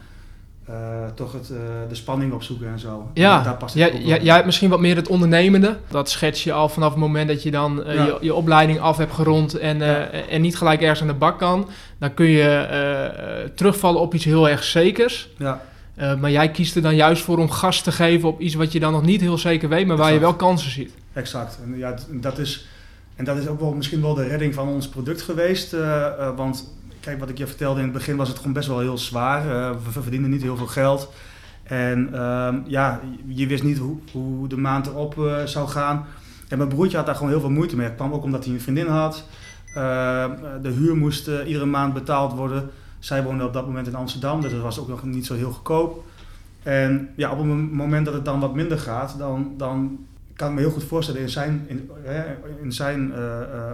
[0.71, 0.77] uh,
[1.15, 3.11] toch het, uh, de spanning opzoeken en zo.
[3.15, 5.77] Ja, en daar past ja, ja jij hebt misschien wat meer het ondernemende.
[5.89, 8.05] Dat schets je al vanaf het moment dat je dan uh, ja.
[8.05, 10.09] je, je, opleiding af hebt gerond en, ja.
[10.11, 11.69] en niet gelijk ergens aan de bak kan.
[11.99, 15.29] Dan kun je terugvallen op iets heel erg zekers.
[15.39, 15.61] Ja.
[16.21, 18.81] maar jij kiest er dan juist voor om gas te geven op iets wat je
[18.81, 20.93] dan nog niet heel zeker weet, maar waar je wel kansen ziet.
[21.13, 21.59] Exact.
[21.65, 22.67] En, ja, dat is,
[23.17, 25.77] en dat is ook wel misschien wel de redding van ons product geweest.
[26.37, 26.65] want
[27.07, 29.47] kijk, wat ik je vertelde in het begin was het gewoon best wel heel zwaar.
[29.47, 31.13] Uh, we verdienden niet heel veel geld.
[31.63, 36.07] En uh, ja, je wist niet hoe, hoe de maand erop uh, zou gaan.
[36.49, 37.87] En mijn broertje had daar gewoon heel veel moeite mee.
[37.87, 39.25] Het kwam ook omdat hij een vriendin had.
[39.69, 39.75] Uh,
[40.63, 42.71] de huur moest iedere maand betaald worden.
[42.99, 45.53] Zij woonde op dat moment in Amsterdam, dus dat was ook nog niet zo heel
[45.53, 46.05] goedkoop.
[46.63, 49.99] En ja, op het moment dat het dan wat minder gaat, dan, dan
[50.35, 51.91] kan ik me heel goed voorstellen in zijn, in,
[52.63, 53.13] in zijn,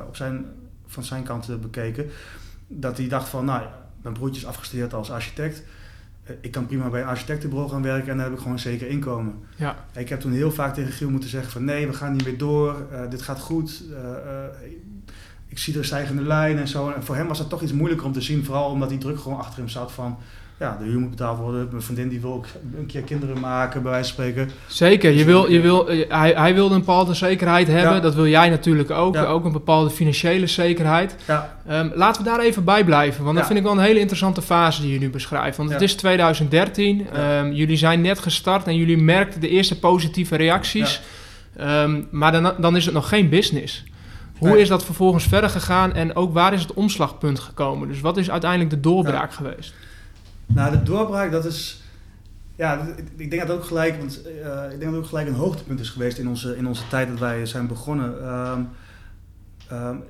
[0.06, 0.46] op zijn,
[0.86, 2.10] van zijn kant bekeken
[2.74, 3.62] dat hij dacht van, nou,
[4.02, 5.62] mijn broertje is afgestudeerd als architect.
[6.24, 8.88] Eh, ik kan prima bij een architectenbureau gaan werken en dan heb ik gewoon zeker
[8.88, 9.34] inkomen.
[9.56, 9.84] Ja.
[9.92, 12.38] Ik heb toen heel vaak tegen Giel moeten zeggen van nee, we gaan niet meer
[12.38, 13.82] door, uh, dit gaat goed.
[13.90, 13.98] Uh,
[15.46, 16.90] ik zie er stijgende lijn en zo.
[16.90, 19.20] En voor hem was dat toch iets moeilijker om te zien, vooral omdat die druk
[19.20, 20.18] gewoon achter hem zat van
[20.62, 21.68] ja, de huur moet betaald worden.
[21.70, 22.46] Mijn vriendin die wil ook
[22.76, 24.50] een keer kinderen maken, bij wijze van spreken.
[24.66, 27.94] Zeker, je wil, je wil, hij, hij wilde een bepaalde zekerheid hebben.
[27.94, 28.00] Ja.
[28.00, 29.14] Dat wil jij natuurlijk ook.
[29.14, 29.24] Ja.
[29.24, 31.16] Ook een bepaalde financiële zekerheid.
[31.26, 31.56] Ja.
[31.70, 33.24] Um, laten we daar even bij blijven.
[33.24, 35.56] Want dat vind ik wel een hele interessante fase die je nu beschrijft.
[35.56, 37.06] Want het is 2013.
[37.16, 41.00] Um, jullie zijn net gestart en jullie merkten de eerste positieve reacties.
[41.60, 43.84] Um, maar dan, dan is het nog geen business.
[44.38, 44.60] Hoe nee.
[44.60, 47.88] is dat vervolgens verder gegaan en ook waar is het omslagpunt gekomen?
[47.88, 49.74] Dus wat is uiteindelijk de doorbraak geweest?
[50.54, 51.82] Nou, de doorbraak, dat is.
[52.56, 52.86] Ja,
[53.16, 55.90] ik denk dat ook gelijk, want uh, ik denk dat ook gelijk een hoogtepunt is
[55.90, 58.28] geweest in onze, in onze tijd dat wij zijn begonnen.
[58.28, 58.68] Um,
[59.72, 60.02] um,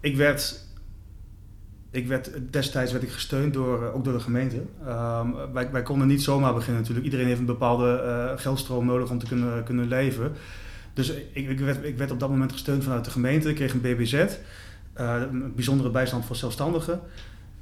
[0.00, 0.68] ik werd.
[1.92, 4.62] Ik werd, destijds werd ik gesteund door, uh, ook door de gemeente.
[4.86, 7.06] Um, wij, konden niet zomaar beginnen natuurlijk.
[7.06, 10.32] Iedereen heeft een bepaalde uh, geldstroom nodig om te kunnen, kunnen leven.
[10.94, 13.48] Dus ik, ik, werd, ik werd op dat moment gesteund vanuit de gemeente.
[13.48, 14.24] Ik kreeg een BBZ,
[14.94, 17.00] een bijzondere bijstand voor zelfstandigen.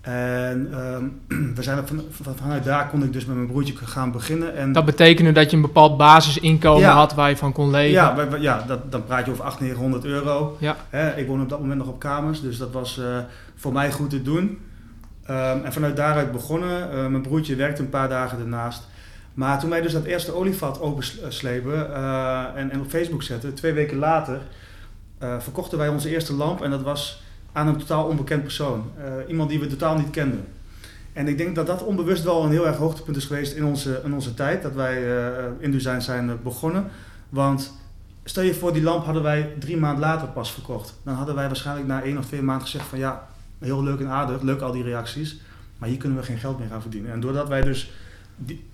[0.01, 1.21] En um,
[1.57, 4.57] we zijn van, van, vanuit daar kon ik dus met mijn broertje gaan beginnen.
[4.57, 7.93] En dat betekende dat je een bepaald basisinkomen ja, had waar je van kon leven?
[7.93, 10.57] Ja, wij, ja dat, dan praat je over 800, 900 euro.
[10.61, 10.77] Ja.
[11.17, 13.19] Ik woonde op dat moment nog op kamers, dus dat was uh,
[13.57, 14.59] voor mij goed te doen.
[15.31, 16.89] Um, en vanuit daaruit begonnen.
[16.95, 18.89] Uh, mijn broertje werkte een paar dagen ernaast.
[19.35, 23.73] Maar toen wij dus dat eerste olievat openslepen uh, en, en op Facebook zetten, twee
[23.73, 24.41] weken later,
[25.39, 26.63] verkochten wij onze eerste lamp.
[26.63, 27.23] En dat was
[27.59, 28.85] aan een totaal onbekend persoon.
[28.99, 30.44] Uh, iemand die we totaal niet kenden.
[31.12, 34.01] En ik denk dat dat onbewust wel een heel erg hoogtepunt is geweest in onze,
[34.05, 36.85] in onze tijd, dat wij uh, in Design zijn begonnen.
[37.29, 37.73] Want
[38.25, 40.94] stel je voor, die lamp hadden wij drie maanden later pas verkocht.
[41.03, 44.09] Dan hadden wij waarschijnlijk na één of twee maanden gezegd van ja, heel leuk en
[44.09, 45.40] aardig, leuk al die reacties,
[45.79, 47.12] maar hier kunnen we geen geld meer gaan verdienen.
[47.12, 47.92] En doordat wij dus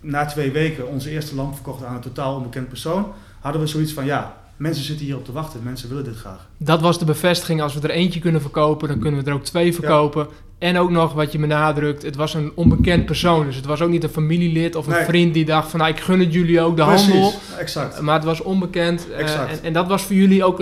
[0.00, 3.92] na twee weken onze eerste lamp verkochten aan een totaal onbekend persoon, hadden we zoiets
[3.92, 5.60] van ja, mensen zitten hier op te wachten.
[5.62, 6.48] Mensen willen dit graag.
[6.56, 7.62] Dat was de bevestiging.
[7.62, 10.26] Als we er eentje kunnen verkopen, dan kunnen we er ook twee verkopen.
[10.58, 13.46] En ook nog wat je benadrukt, het was een onbekend persoon.
[13.46, 16.00] Dus het was ook niet een familielid of een vriend die dacht van nou, ik
[16.00, 17.32] gun het jullie ook de Precies, handel.
[17.58, 18.00] exact.
[18.00, 19.06] Maar het was onbekend.
[19.10, 20.58] Uh, en, en, dat was voor jullie ook,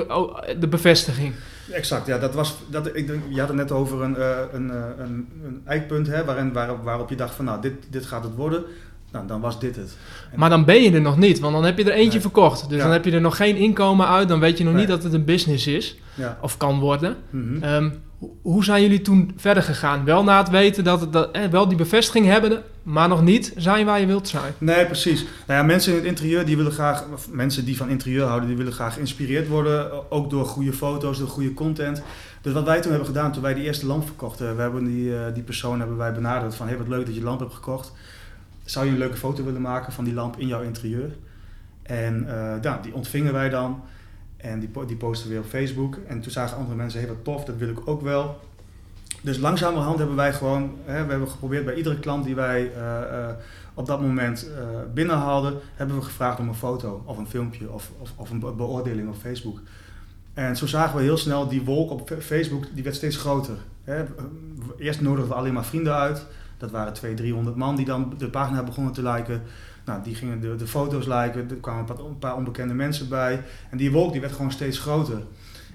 [0.60, 1.34] de bevestiging.
[1.70, 5.28] Exact, ja, dat was, dat, ik, je had het net over een, uh, een, een,
[5.44, 8.64] een eikpunt hè, waarin, waarop, waarop je dacht van nou, dit, dit gaat het worden.
[9.12, 9.96] Nou, dan was dit het.
[10.36, 12.68] maar dan ben je er nog niet, want dan heb je er eentje verkocht.
[12.68, 14.28] Dus dan heb je er nog geen inkomen uit.
[14.28, 15.96] Dan weet je nog niet dat het een business is.
[16.14, 16.38] Ja.
[16.40, 17.16] Of kan worden.
[17.30, 17.92] Mm -hmm.
[18.42, 20.04] hoe zijn jullie toen verder gegaan?
[20.04, 23.52] Wel na het weten dat, het, dat eh, wel die bevestiging hebben, maar nog niet
[23.56, 24.52] zijn waar je wilt zijn.
[24.58, 25.24] Nee, precies.
[25.46, 28.56] Nou ja, mensen in het interieur die willen graag, mensen die van interieur houden, die
[28.56, 30.10] willen graag geïnspireerd worden.
[30.10, 32.02] Ook door goede foto's, door goede content.
[32.42, 35.04] Dus wat wij toen hebben gedaan, toen wij die eerste lamp verkochten, we hebben die,
[35.04, 37.92] uh, die persoon hebben wij benaderd van, hey, wat leuk dat je lamp hebt gekocht
[38.64, 41.16] zou je een leuke foto willen maken van die lamp in jouw interieur?
[41.82, 42.26] En
[42.62, 43.82] uh, die ontvingen wij dan.
[44.36, 45.98] En die, die posten we weer op Facebook.
[46.06, 48.40] En toen zagen andere mensen, hé wat tof, dat wil ik ook wel.
[49.22, 53.00] Dus langzamerhand hebben wij gewoon, hè, we hebben geprobeerd bij iedere klant die wij uh,
[53.12, 53.28] uh,
[53.74, 57.90] op dat moment uh, binnenhaalden, hebben we gevraagd om een foto of een filmpje of,
[57.98, 59.60] of, of, een beoordeling op Facebook.
[60.34, 63.56] En zo zagen we heel snel die wolk op Facebook, die werd steeds groter.
[63.84, 64.04] Hè.
[64.78, 66.26] Eerst nodigden we alleen maar vrienden uit.
[66.62, 69.42] Dat waren 200, 300 man die dan de pagina begonnen te liken.
[69.84, 73.42] Nou, die gingen de, de foto's liken, er kwamen een paar onbekende mensen bij.
[73.70, 75.16] En die wolk die werd gewoon steeds groter.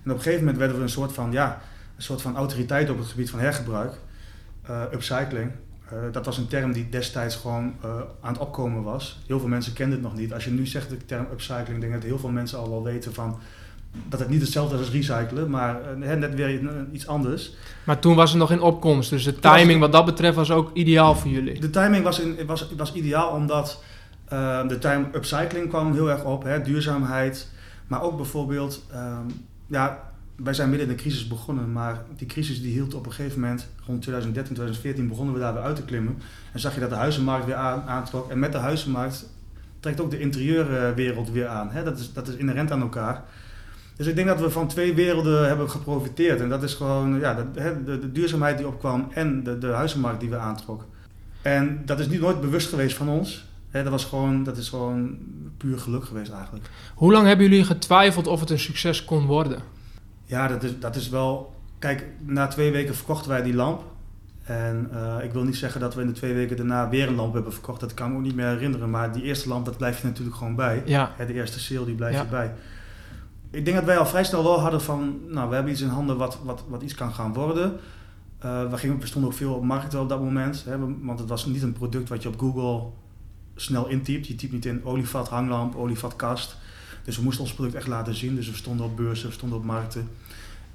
[0.04, 1.62] En op een gegeven moment werden we een soort van, ja,
[1.96, 3.94] een soort van autoriteit op het gebied van hergebruik.
[4.70, 5.52] Uh, upcycling.
[5.94, 9.24] Uh, dat was een term die destijds gewoon uh, aan het opkomen was.
[9.28, 10.34] Heel veel mensen kenden het nog niet.
[10.34, 12.84] Als je nu zegt de term upcycling, denk ik dat heel veel mensen al wel
[12.84, 13.40] weten van
[14.10, 16.60] dat het niet hetzelfde is als recyclen, maar uh, net weer
[16.92, 17.54] iets anders.
[17.84, 20.72] Maar toen was het nog in opkomst, dus de timing wat dat betreft was ook
[20.74, 21.60] ideaal voor jullie.
[21.60, 23.84] De timing was, in, was, was ideaal omdat
[24.34, 27.48] uh, de term upcycling kwam heel erg op, hè, duurzaamheid,
[27.88, 30.00] maar ook bijvoorbeeld, um, ja,
[30.36, 33.40] wij zijn midden in de crisis begonnen, maar die crisis die hield op een gegeven
[33.40, 36.18] moment, rond 2013, 2014 begonnen we daar weer uit te klimmen.
[36.54, 38.30] En zag je dat de huizenmarkt weer aan, aantrok.
[38.32, 39.30] En met de huizenmarkt
[39.80, 41.70] trekt ook de interieurwereld weer aan.
[41.72, 41.84] Hè?
[41.84, 43.24] Dat, is, dat is inherent aan elkaar.
[43.98, 46.42] Dus ik denk dat we van twee werelden hebben geprofiteerd.
[46.42, 50.20] En dat is gewoon ja, de, de, de duurzaamheid die opkwam en de, de huizenmarkt
[50.20, 50.88] die we aantrokken.
[51.42, 53.46] En dat is niet nooit bewust geweest van ons.
[53.72, 55.18] dat, was gewoon, dat is gewoon
[55.58, 56.70] puur geluk geweest eigenlijk.
[56.96, 59.60] Hoe lang hebben jullie getwijfeld of het een succes kon worden?
[60.26, 61.56] Ja, dat is, dat is wel...
[61.80, 63.84] Kijk, na twee weken verkochten wij die lamp.
[64.44, 67.16] En uh, ik wil niet zeggen dat we in de twee weken daarna weer een
[67.16, 67.80] lamp hebben verkocht.
[67.80, 68.90] Dat kan ik me ook niet meer herinneren.
[68.90, 70.82] Maar die eerste lamp, dat blijf je natuurlijk gewoon bij.
[70.86, 71.12] Ja.
[71.18, 72.54] de eerste sale, die blijf je bij
[73.52, 75.88] ik denk dat wij al vrij snel wel hadden van, nou, we hebben iets in
[75.88, 77.80] handen wat, wat, wat iets kan gaan worden.
[78.46, 81.46] Uh, we, gingen, stonden ook veel op markten op dat moment, hè, want het was
[81.46, 82.90] niet een product wat je op Google
[83.56, 84.28] snel intypt.
[84.28, 86.58] Je typt niet in olievat hanglamp, olievat kast.
[87.04, 88.36] Dus we moesten ons product echt laten zien.
[88.36, 90.10] Dus we stonden op beurzen, we stonden op markten.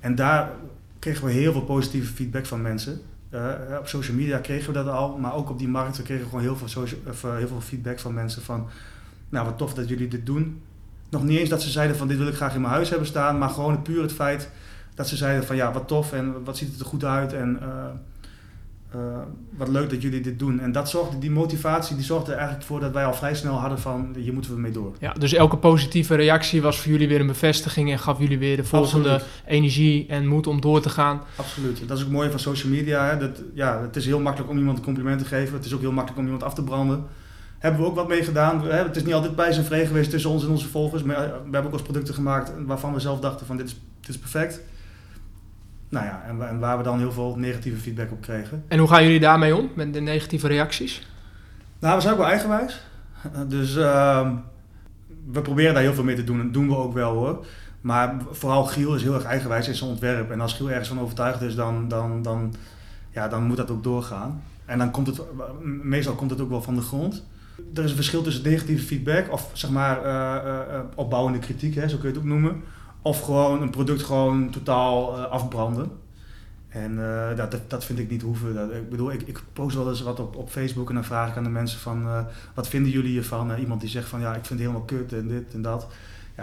[0.00, 0.50] En daar
[0.98, 3.00] kregen we heel veel positieve feedback van mensen.
[3.30, 6.28] Uh, op social media kregen we dat al, maar ook op die markten kregen we
[6.28, 8.68] gewoon heel veel, heel veel feedback van mensen van,
[9.28, 10.60] nou wat tof dat jullie dit doen
[11.12, 13.06] nog niet eens dat ze zeiden van dit wil ik graag in mijn huis hebben
[13.06, 14.50] staan, maar gewoon puur het feit
[14.94, 17.58] dat ze zeiden van ja, wat tof en wat ziet het er goed uit en
[17.62, 17.68] uh,
[18.96, 19.00] uh,
[19.56, 20.60] wat leuk dat jullie dit doen.
[20.60, 23.54] En dat zorgde, die motivatie die zorgde er eigenlijk voor dat wij al vrij snel
[23.54, 24.94] hadden van hier moeten we mee door.
[24.98, 28.56] Ja, dus elke positieve reactie was voor jullie weer een bevestiging en gaf jullie weer
[28.56, 31.20] de volgende energie en moed om door te gaan.
[31.36, 31.88] Absoluut.
[31.88, 33.06] Dat is ook mooi van social media.
[33.06, 33.18] Hè.
[33.18, 35.54] Dat, ja, het is heel makkelijk om iemand een compliment te geven.
[35.54, 37.04] Het is ook heel makkelijk om iemand af te branden
[37.62, 38.66] hebben we ook wat mee gedaan.
[38.66, 41.02] Het is niet altijd bij zijn vrede geweest tussen ons en onze volgers.
[41.02, 44.08] Maar we hebben ook eens producten gemaakt waarvan we zelf dachten van dit is, dit
[44.08, 44.60] is perfect.
[45.88, 48.64] Nou ja, en, waar we dan heel veel negatieve feedback op kregen.
[48.68, 51.06] En hoe gaan jullie daarmee om, met de negatieve reacties?
[51.78, 52.80] Nou, we zijn ook wel eigenwijs.
[53.48, 54.30] Dus uh,
[55.32, 56.38] we proberen daar heel veel mee te doen.
[56.38, 57.46] En dat doen we ook wel hoor.
[57.80, 60.30] Maar vooral Giel is heel erg eigenwijs in zijn ontwerp.
[60.30, 62.54] En als Giel ergens van overtuigd is, dan, dan, dan,
[63.10, 64.42] ja, dan moet dat ook doorgaan.
[64.64, 65.20] En dan komt het,
[65.82, 67.24] meestal komt het ook wel van de grond
[67.74, 71.96] er is een verschil tussen negatieve feedback of zeg maar uh, opbouwende kritiek, hè, zo
[71.96, 72.62] kun je het ook noemen.
[73.02, 75.90] Of gewoon een product gewoon totaal afbranden.
[76.68, 76.96] En
[77.36, 78.54] dat, dat vind ik niet hoeven.
[78.54, 81.30] Dat, ik bedoel, ik, ik post wel eens wat op, op Facebook en dan vraag
[81.30, 83.56] ik aan de mensen van wat vinden jullie hiervan?
[83.58, 85.86] iemand die zegt van ja, ik vind het helemaal kut en dit en dat.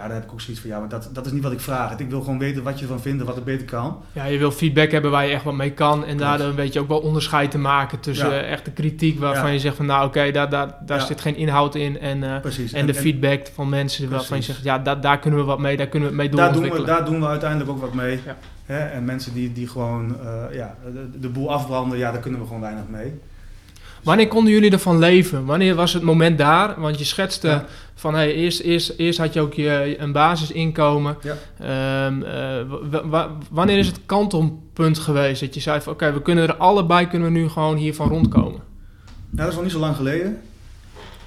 [0.00, 1.60] Ja, daar heb ik ook zoiets van, ja, maar dat, dat is niet wat ik
[1.60, 1.98] vraag.
[1.98, 4.02] Ik wil gewoon weten wat je ervan vindt en wat er beter kan.
[4.12, 6.04] Ja, je wil feedback hebben waar je echt wat mee kan.
[6.04, 8.40] En daardoor een beetje ook wel onderscheid te maken tussen ja.
[8.40, 12.00] echte kritiek waarvan je zegt van, nou oké, daar, daar, daar zit geen inhoud in.
[12.00, 14.16] En, uh, en, de feedback van mensen Precies.
[14.16, 16.86] waarvan je zegt, ja, daar, daar kunnen we wat mee, daar kunnen we mee doorontwikkelen.
[16.86, 18.20] Daar doen we, daar doen we uiteindelijk ook wat mee.
[18.64, 18.78] Hè?
[18.78, 22.46] En mensen die, die gewoon uh, ja, de, de boel afbranden, ja, daar kunnen we
[22.46, 23.20] gewoon weinig mee.
[24.02, 25.44] Wanneer konden jullie ervan leven?
[25.44, 26.80] Wanneer was het moment daar?
[26.80, 31.16] Want je schetste van hey, eerst, eerst, eerst had je ook je, een basisinkomen.
[31.22, 31.36] Ja.
[31.58, 36.56] Ehm, eh, wanneer is het kantelpunt geweest dat je zei van oké, we kunnen er
[36.56, 38.60] allebei kunnen we nu gewoon hiervan rondkomen?
[39.30, 40.40] Nou, dat is nog niet zo lang geleden.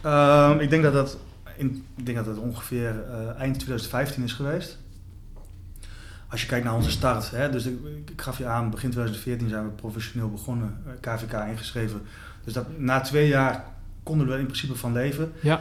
[0.01, 1.17] Ehm, ik denk dat dat,
[1.57, 4.77] in, ik denk dat het ongeveer uh, eind 2015 is geweest.
[6.27, 9.49] Als je kijkt naar onze start, hè, dus ik, ik, gaf je aan, begin 2014
[9.49, 12.01] zijn we professioneel begonnen, KVK eh, ingeschreven.
[12.43, 13.63] Dus dat, na twee jaar
[14.03, 15.31] konden we er in principe van leven.
[15.39, 15.59] Ja.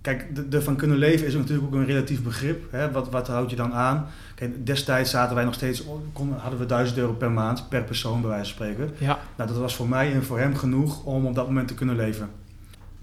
[0.00, 2.72] Kijk, ervan kunnen leven is natuurlijk ook een relatief begrip.
[2.72, 2.90] Hè?
[2.90, 4.06] Wat, wat houd je dan aan?
[4.34, 8.20] Kijk, destijds zaten wij nog steeds, konden, hadden we 1000 euro per maand per persoon,
[8.20, 8.94] bij wijze van spreken.
[8.98, 9.18] Ja.
[9.36, 11.96] Nou, dat was voor mij en voor hem genoeg om op dat moment te kunnen
[11.96, 12.30] leven.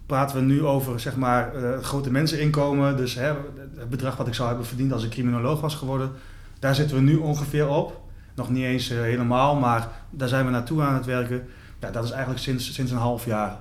[0.06, 3.34] Praten we nu over zeg maar, uh, grote menseninkomen, dus hè,
[3.78, 6.12] het bedrag wat ik zou hebben verdiend als ik criminoloog was geworden,
[6.60, 8.02] daar zitten we nu ongeveer op.
[8.36, 11.48] Nog niet eens uh, helemaal, maar daar zijn we naartoe aan het werken.
[11.80, 13.58] Ja, dat is eigenlijk sinds, sinds een half jaar.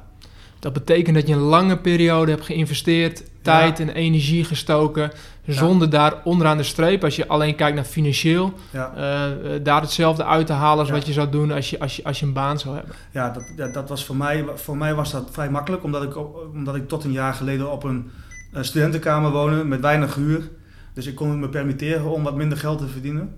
[0.59, 5.11] Dat betekent dat je een lange periode hebt geïnvesteerd, tijd en energie gestoken,
[5.47, 8.93] zonder daar onderaan de streep, als je alleen kijkt naar financieel, ja.
[8.97, 12.05] uh, daar hetzelfde uit te halen als wat je zou doen als je, als, je,
[12.05, 12.95] als je een baan zou hebben.
[13.11, 16.17] Ja, dat, dat was voor mij, voor mij was dat vrij makkelijk, omdat ik,
[16.53, 18.11] omdat ik tot een jaar geleden op een
[18.53, 20.51] studentenkamer woonde met weinig huur.
[20.95, 23.35] Dus ik kon het me permitteren om wat minder geld te verdienen.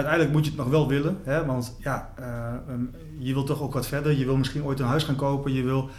[0.00, 1.44] Uiteindelijk moet je het nog wel willen, hè?
[1.46, 2.26] want ja, uh,
[3.18, 4.18] je wil toch ook wat verder.
[4.18, 5.90] Je wil misschien ooit een huis gaan kopen, je wil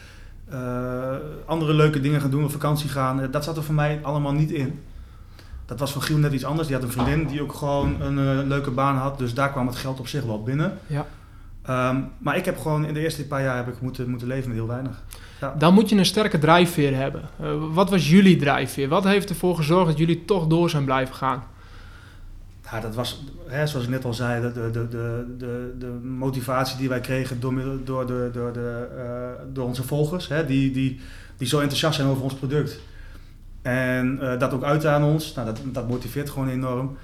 [0.53, 3.31] uh, andere leuke dingen gaan doen, op vakantie gaan.
[3.31, 4.79] Dat zat er voor mij allemaal niet in.
[5.65, 6.67] Dat was voor Giel net iets anders.
[6.67, 9.17] Die had een vriendin die ook gewoon een uh, leuke baan had.
[9.17, 10.77] Dus daar kwam het geld op zich wel binnen.
[10.87, 11.05] Ja.
[11.89, 14.47] Um, maar ik heb gewoon in de eerste paar jaar heb ik moeten, moeten leven
[14.47, 15.03] met heel weinig.
[15.41, 15.55] Ja.
[15.57, 17.21] Dan moet je een sterke drijfveer hebben.
[17.73, 18.87] Wat was jullie drijfveer?
[18.87, 21.43] Wat heeft ervoor gezorgd dat jullie toch door zijn blijven gaan?
[22.71, 26.77] Ja, dat was, hè, zoals ik net al zei, de, de, de, de, de motivatie
[26.77, 27.53] die wij kregen door,
[27.83, 30.99] door, de, door, de, uh, door onze volgers, hè, die, die,
[31.37, 32.79] die zo enthousiast zijn over ons product.
[33.61, 36.97] En uh, dat ook uit aan ons, nou, dat, dat motiveert gewoon enorm.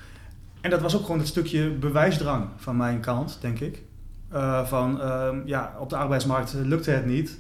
[0.61, 3.83] En dat was ook gewoon het stukje bewijsdrang van mijn kant, denk ik.
[4.33, 7.39] Uh, van ehm, ja, op de arbeidsmarkt lukte het niet.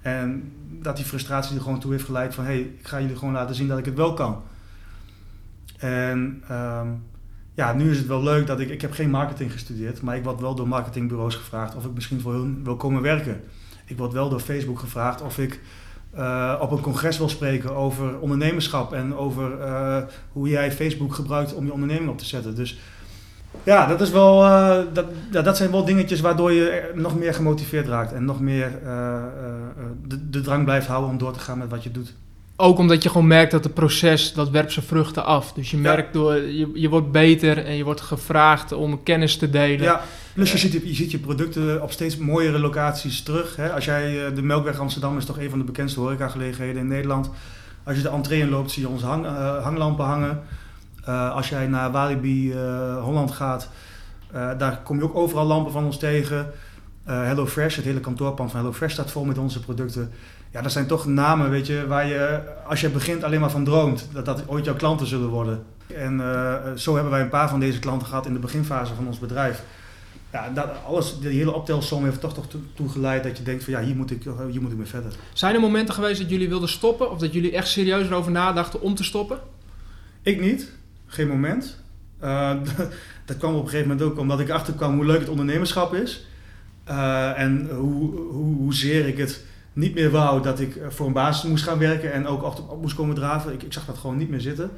[0.00, 3.16] En dat die frustratie er gewoon toe heeft geleid van hé, hey, ik ga jullie
[3.16, 4.42] gewoon laten zien dat ik het wel kan.
[5.78, 7.02] En um,
[7.56, 10.24] ja, nu is het wel leuk dat ik, ik heb geen marketing gestudeerd, maar ik
[10.24, 13.40] word wel door marketingbureaus gevraagd of ik misschien voor hun wil komen werken.
[13.84, 15.60] Ik word wel door Facebook gevraagd of ik
[16.16, 19.96] uh, op een congres wil spreken over ondernemerschap en over uh,
[20.32, 22.54] hoe jij Facebook gebruikt om je onderneming op te zetten.
[22.54, 22.78] Dus
[23.62, 27.34] ja, dat, is wel, uh, dat, ja, dat zijn wel dingetjes waardoor je nog meer
[27.34, 28.70] gemotiveerd raakt en nog meer
[30.06, 32.14] de, de drang blijft houden om door te gaan met wat je doet.
[32.58, 35.52] Ook omdat je gewoon merkt dat het proces, dat werpt zijn vruchten af.
[35.52, 39.50] Dus je merkt door, je, je wordt beter en je wordt gevraagd om kennis te
[39.50, 39.82] delen.
[39.82, 40.00] Ja,
[40.34, 43.56] plus je, ziet, je ziet je producten op steeds mooiere locaties terug.
[43.56, 43.72] Hè?
[43.72, 47.30] Als jij, eh, de Melkweg Amsterdam is toch een van de bekendste horecagelegenheden in Nederland.
[47.84, 50.42] Als je de entree in loopt, zie je onze hang, uh, hanglampen hangen.
[51.08, 53.68] Uh, als jij naar Walibi uh, Holland gaat,
[54.32, 56.50] daar kom je ook overal lampen van ons tegen.
[57.04, 60.12] Hello Fresh, het hele kantoorpand van Hello Fresh staat vol met onze producten
[60.50, 63.64] ja, dat zijn toch namen, weet je, waar je als je begint alleen maar van
[63.64, 64.08] droomt.
[64.12, 65.64] Dat dat ooit jouw klanten zullen worden.
[65.86, 69.06] En uh, zo hebben wij een paar van deze klanten gehad in de beginfase van
[69.06, 69.62] ons bedrijf.
[70.32, 73.72] Ja, dat, alles, die hele optelsom heeft toch toch toe geleid dat je denkt van
[73.72, 75.12] ja, hier moet, ik, hier moet ik mee verder.
[75.32, 77.10] Zijn er momenten geweest dat jullie wilden stoppen?
[77.10, 79.38] Of dat jullie echt serieus erover nadachten om te stoppen?
[80.22, 80.72] Ik niet.
[81.06, 81.78] Geen moment.
[82.22, 82.50] Uh,
[83.26, 86.26] dat kwam op een gegeven moment ook omdat ik achterkwam hoe leuk het ondernemerschap is.
[86.88, 89.44] Uh, en hoe, hoe, hoezeer ik het
[89.76, 92.78] niet meer wou dat ik eh, voor een baas moest gaan werken en ook op
[92.80, 93.52] moest komen draven.
[93.52, 94.70] Ik, ik zag dat gewoon niet meer zitten.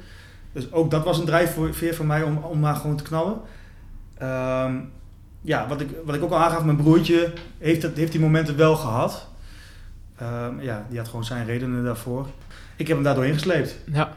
[0.51, 3.37] Dus ook dat was een drijfveer voor mij om, om maar gewoon te knallen.
[4.21, 4.91] Um,
[5.41, 8.57] ja, wat ik, wat ik ook al aangaf, mijn broertje heeft, dat, heeft die momenten
[8.57, 9.27] wel gehad.
[10.21, 12.27] Um, ja, die had gewoon zijn redenen daarvoor.
[12.75, 13.77] Ik heb hem daardoor ingesleept.
[13.91, 14.13] Ja.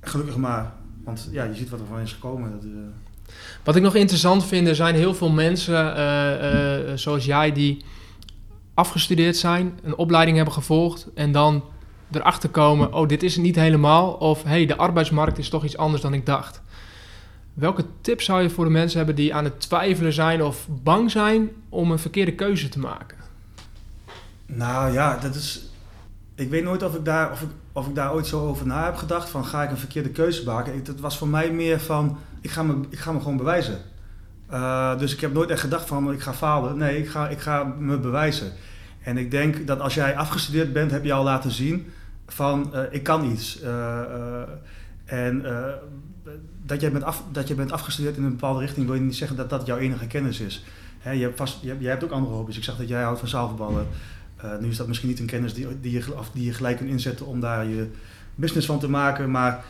[0.00, 0.72] Gelukkig maar.
[1.04, 2.50] Want ja, je ziet wat er van is gekomen.
[2.50, 2.70] Dat, uh...
[3.64, 7.84] Wat ik nog interessant vind, er zijn heel veel mensen uh, uh, zoals jij die
[8.74, 11.64] afgestudeerd zijn, een opleiding hebben gevolgd en dan
[12.10, 15.76] erachter komen, oh, dit is het niet helemaal, of hey, de arbeidsmarkt is toch iets
[15.76, 16.62] anders dan ik dacht.
[17.54, 21.10] Welke tips zou je voor de mensen hebben die aan het twijfelen zijn of bang
[21.10, 23.18] zijn om een verkeerde keuze te maken?
[24.46, 25.62] Nou ja, dat is.
[26.34, 28.84] Ik weet nooit of ik daar, of ik, of ik daar ooit zo over na
[28.84, 29.28] heb gedacht.
[29.28, 30.74] Van ga ik een verkeerde keuze maken?
[30.74, 33.78] Het was voor mij meer van ik ga me, ik ga me gewoon bewijzen.
[34.52, 36.78] Uh, dus ik heb nooit echt gedacht van ik ga falen.
[36.78, 38.52] Nee, ik ga, ik ga me bewijzen.
[39.02, 41.86] En ik denk dat als jij afgestudeerd bent, heb je al laten zien
[42.26, 43.62] van uh, ik kan iets.
[43.62, 44.00] Uh,
[45.04, 45.44] en
[46.62, 49.16] dat, jij bent af, dat je bent afgestudeerd in een bepaalde richting, wil je niet
[49.16, 50.64] zeggen dat dat jouw enige kennis is.
[50.98, 52.56] Hè, je hebt vast, je, jij hebt ook andere hobby's.
[52.56, 53.86] Ik zag dat jij houdt van zaalvoetballen.
[54.60, 57.26] nu is dat misschien niet een kennis die, die, je, die je gelijk kunt inzetten
[57.26, 57.90] om daar je
[58.34, 59.30] business van te maken.
[59.30, 59.64] Maar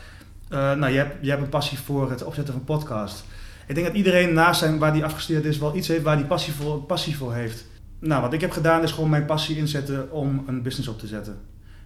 [0.49, 3.25] nou, je, hebt, je hebt een passie voor het opzetten van podcast.
[3.67, 6.25] Ik denk dat iedereen naast zijn waar die afgestudeerd is wel iets heeft waar die
[6.25, 7.65] passie voor, passie voor heeft.
[7.99, 11.07] Nou, wat ik heb gedaan is gewoon mijn passie inzetten om een business op te
[11.07, 11.37] zetten.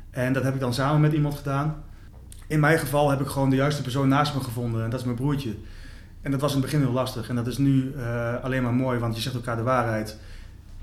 [0.10, 1.84] En dat heb ik dan samen met iemand gedaan.
[2.48, 5.06] In mijn geval heb ik gewoon de juiste persoon naast me gevonden en dat is
[5.06, 5.56] mijn broertje.
[6.22, 8.74] En dat was in het begin heel lastig en dat is nu uh, alleen maar
[8.74, 10.18] mooi, want je zegt elkaar de waarheid.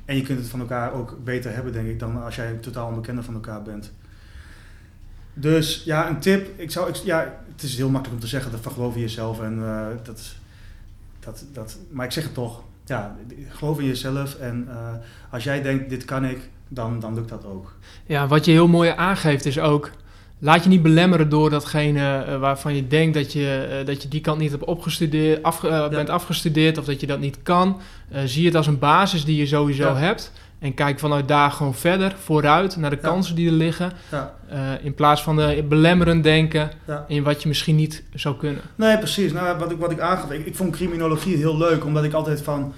[0.05, 2.88] En je kunt het van elkaar ook beter hebben, denk ik, dan als jij totaal
[2.88, 3.92] onbekende van elkaar bent.
[5.34, 6.61] Dus ja, een tip.
[6.61, 9.01] Ik zou, ik, ja, het is heel makkelijk om te zeggen, dat van geloof in
[9.01, 9.40] jezelf.
[9.40, 10.34] En, uh, dat,
[11.24, 12.62] dat, dat, maar ik zeg het toch.
[12.84, 13.16] Ja,
[13.48, 14.34] geloof in jezelf.
[14.34, 14.74] En uh,
[15.30, 17.76] als jij denkt, dit kan ik, dan, dan lukt dat ook.
[18.06, 19.90] Ja, wat je heel mooi aangeeft is ook
[20.38, 24.08] laat je niet belemmeren door datgene uh, waarvan je denkt dat je, uh, dat je
[24.08, 25.88] die kant niet hebt opgestudeerd, af, ja.
[25.88, 27.80] bent afgestudeerd of dat je dat niet kan.
[28.24, 29.96] zie het als een basis die je sowieso ja.
[29.96, 30.32] hebt.
[30.64, 33.92] En kijk vanuit daar gewoon verder, vooruit, naar de kansen die er liggen.
[34.82, 36.70] in plaats van de belemmerend denken
[37.06, 38.62] in wat je misschien niet zou kunnen.
[38.74, 39.32] Nee, precies.
[39.32, 42.42] Nou, wat ik, wat ik aangaf, ik, ik vond criminologie heel leuk, omdat ik altijd
[42.42, 42.74] van...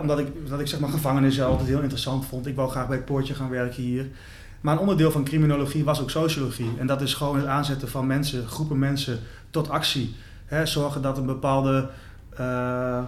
[0.00, 2.46] omdat ik, dat ik zeg maar gevangenissen altijd heel interessant vond.
[2.46, 4.06] Ik wou graag bij het poortje gaan werken hier.
[4.60, 6.70] Maar een onderdeel van criminologie was ook sociologie.
[6.78, 9.18] En dat is gewoon het aanzetten van mensen, groepen mensen,
[9.50, 10.14] tot actie.
[10.64, 11.88] zorgen dat een bepaalde.
[12.40, 12.98] Uh,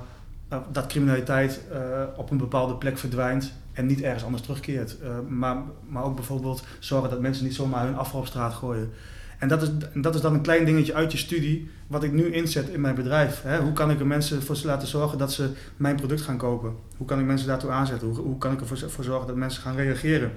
[0.73, 1.79] dat criminaliteit uh,
[2.17, 4.97] op een bepaalde plek verdwijnt en niet ergens anders terugkeert.
[5.03, 5.57] Uh, maar,
[5.89, 8.91] maar ook bijvoorbeeld zorgen dat mensen niet zomaar hun afval op straat gooien.
[9.39, 12.33] En dat is, dat is dan een klein dingetje uit je studie, wat ik nu
[12.33, 13.43] inzet in mijn bedrijf.
[13.43, 13.59] Hè?
[13.59, 16.75] Hoe kan ik er mensen voor laten zorgen dat ze mijn product gaan kopen?
[16.97, 18.09] Hoe kan ik mensen daartoe aanzetten?
[18.09, 20.33] Hoe, hoe kan ik ervoor zorgen dat mensen gaan reageren?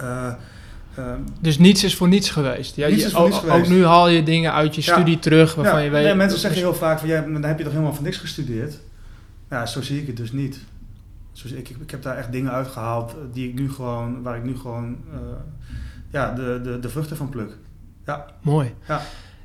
[0.00, 0.32] Uh,
[1.40, 2.76] dus niets is voor niets geweest.
[2.76, 3.58] Ja, niets je, ook, geweest.
[3.58, 6.04] ook, nu haal je dingen uit je studie terug waarvan ja, je weet...
[6.04, 8.78] Nee, mensen zeggen heel vaak van, ja, dan heb je toch helemaal van niks gestudeerd?
[9.50, 10.60] Ja, zo zie ik het dus niet.
[11.32, 14.56] Dus ik, ik heb daar echt dingen uitgehaald die ik nu gewoon, waar ik nu
[14.56, 15.18] gewoon uh,
[16.10, 17.56] ja, de, de, de vruchten van pluk.
[18.06, 18.26] Ja.
[18.40, 18.74] Mooi.
[18.88, 19.02] Ja.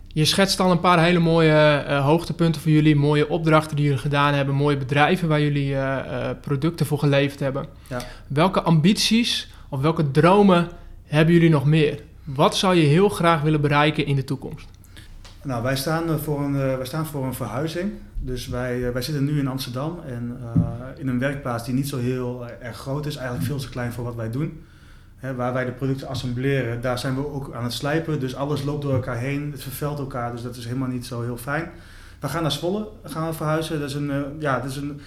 [0.08, 4.00] Je schetst al een paar hele mooie uh, hoogtepunten voor jullie, mooie opdrachten die jullie
[4.00, 7.66] gedaan hebben, mooie bedrijven waar jullie uh, producten voor geleverd hebben.
[7.90, 8.02] Ja.
[8.28, 10.70] Welke ambities of welke dromen
[11.04, 12.04] hebben jullie nog meer?
[12.24, 14.68] Wat zou je heel graag willen bereiken in de toekomst?
[15.46, 17.92] Nou, wij staan eh, voor een, eh, wij staan voor een verhuizing.
[18.20, 20.38] Dus wij, eh, wij zitten nu in Amsterdam en
[20.98, 24.04] in een werkplaats die niet zo heel erg groot is, eigenlijk veel te klein voor
[24.04, 24.64] wat wij doen.
[25.36, 28.20] waar wij de producten assembleren, daar zijn we ook aan het slijpen.
[28.20, 31.22] Dus alles loopt door elkaar heen, het vervuilt elkaar, dus dat is helemaal niet zo
[31.22, 31.70] heel fijn.
[32.20, 33.80] We gaan naar Zwolle gaan we verhuizen.
[33.80, 35.02] Dat is een, ja, dat is een,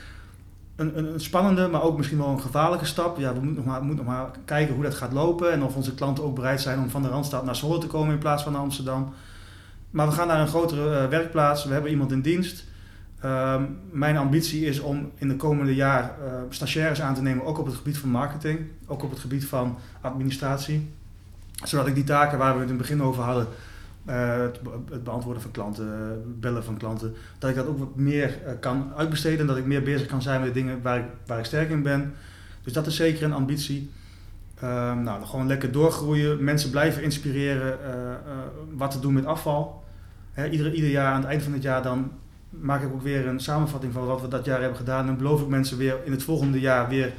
[0.76, 3.18] een, een, spannende, maar ook misschien wel een gevaarlijke stap.
[3.18, 5.76] Ja, we moeten nog, maar, moeten nog maar kijken hoe dat gaat lopen en of
[5.76, 8.42] onze klanten ook bereid zijn om van de Randstad naar Zwolle te komen in plaats
[8.42, 9.12] van naar Amsterdam.
[9.90, 12.64] Maar we gaan naar een grotere uh, werkplaats, we hebben iemand in dienst.
[13.24, 17.58] Uh, mijn ambitie is om in de komende jaar uh, stagiaires aan te nemen, ook
[17.58, 20.90] op het gebied van marketing, ook op het gebied van administratie.
[21.64, 23.46] Zodat ik die taken waar we het in het begin over hadden,
[24.08, 28.92] uh, het, beantwoorden van klanten, bellen van klanten, dat ik dat ook wat meer kan
[28.96, 29.46] uitbesteden.
[29.46, 32.14] Dat ik meer bezig kan zijn met dingen waar ik, waar ik sterk in ben.
[32.62, 33.90] Dus dat is zeker een ambitie.
[34.64, 38.14] Uh, nou, gewoon lekker doorgroeien, mensen blijven inspireren uh,
[38.74, 39.84] wat te doen met afval.
[40.32, 42.10] Hè, ieder, ieder jaar aan het eind van het jaar dan
[42.50, 45.08] maak ik ook weer een samenvatting van wat we dat jaar hebben gedaan.
[45.08, 47.12] En beloof ik mensen weer in het volgende jaar weer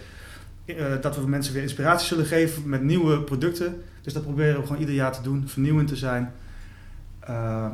[1.02, 3.82] dat we mensen weer inspiratie zullen geven met nieuwe producten.
[4.02, 6.32] Dus dat proberen we gewoon ieder jaar te doen, vernieuwend te zijn.
[7.20, 7.72] Ehm,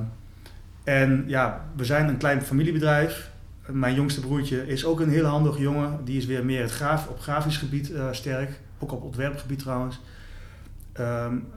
[0.83, 3.31] en ja, we zijn een klein familiebedrijf.
[3.65, 5.99] Mijn jongste broertje is ook een heel handige jongen.
[6.03, 8.59] Die is weer meer het graaf, op grafisch gebied sterk.
[8.79, 10.01] Ook op ontwerpgebied trouwens.
[10.99, 11.47] Um,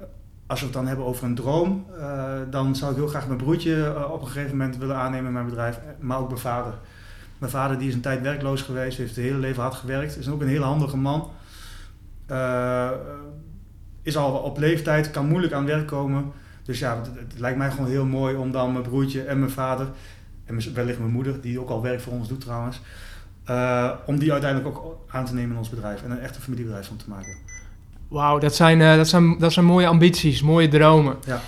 [0.47, 3.39] als we het dan hebben over een droom, uh, dan zou ik heel graag mijn
[3.39, 5.81] broertje uh, op een gegeven moment willen aannemen in mijn bedrijf.
[5.99, 6.73] Maar ook mijn vader.
[7.39, 10.17] Mijn vader die is een tijd werkloos geweest, heeft het hele leven hard gewerkt.
[10.17, 11.31] Is ook een hele handige man.
[14.03, 16.33] is al op leeftijd, kan moeilijk aan werk komen.
[16.69, 19.89] Dus ja, het, lijkt mij gewoon heel mooi om dan mijn broertje en mijn vader,
[20.45, 22.81] en wellicht mijn moeder, die ook al werk voor ons doet trouwens,
[23.51, 26.87] uh, om die uiteindelijk ook aan te nemen in ons bedrijf en een echte familiebedrijf
[26.87, 27.37] van te maken.
[28.09, 31.17] Wauw, dat, zijn, uh, dat, zijn, dat zijn mooie ambities, mooie dromen.
[31.27, 31.41] Ja.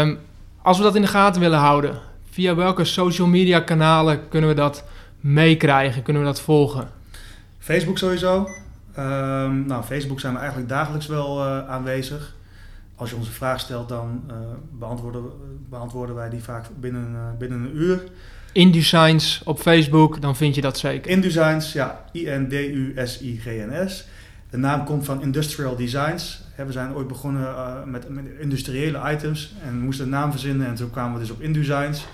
[0.00, 0.18] Um,
[0.62, 1.98] als we dat in de gaten willen houden,
[2.30, 4.84] via welke social media kanalen kunnen we dat
[5.20, 6.90] meekrijgen, kunnen we dat volgen?
[7.58, 8.48] Facebook sowieso.
[8.98, 12.34] Um, nou, Facebook zijn we eigenlijk dagelijks wel uh, aanwezig
[12.96, 14.30] als je ons een vraag stelt, dan
[14.70, 15.22] beantwoorden,
[15.68, 18.02] beantwoorden wij die vaak binnen, binnen een uur.
[18.56, 21.10] InDesigns op Facebook, dan vind je dat zeker.
[21.10, 24.06] InDesigns, ja, I-N-D-U-S-I-G-N-S.
[24.50, 26.44] De naam komt van Industrial Designs.
[26.56, 28.06] We zijn ooit begonnen uh, met,
[28.40, 32.06] industriële items en moesten een naam verzinnen en toen kwamen we dus op InDesigns.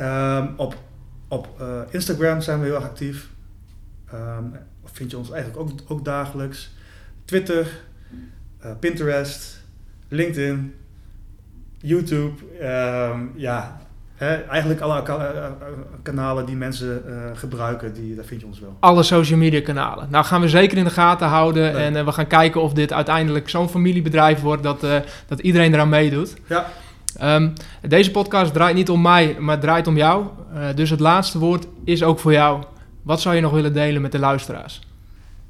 [0.00, 0.76] Um, op
[1.28, 3.28] op Instagram zijn we heel actief.
[4.14, 4.52] Um,
[4.84, 6.70] vind je ons eigenlijk ook, ook dagelijks.
[7.24, 7.66] Twitter,
[8.80, 9.62] Pinterest,
[10.08, 10.74] LinkedIn,
[11.78, 12.58] YouTube.
[12.60, 13.85] Ehm, ja,
[14.18, 15.02] Eigenlijk alle
[16.02, 17.02] kanalen die mensen
[17.34, 18.76] gebruiken, die, daar vind je ons wel.
[18.80, 20.06] Alle social media kanalen.
[20.10, 23.48] Nou gaan we zeker in de gaten houden en we gaan kijken of dit uiteindelijk
[23.48, 24.86] zo'n familiebedrijf wordt dat,
[25.26, 26.34] dat iedereen eraan meedoet.
[26.46, 26.66] Ja.
[27.22, 27.52] Um,
[27.88, 30.26] deze podcast draait niet om mij, maar draait om jou.
[30.74, 32.62] Dus het laatste woord is ook voor jou.
[33.02, 34.80] Wat zou je nog willen delen met de luisteraars?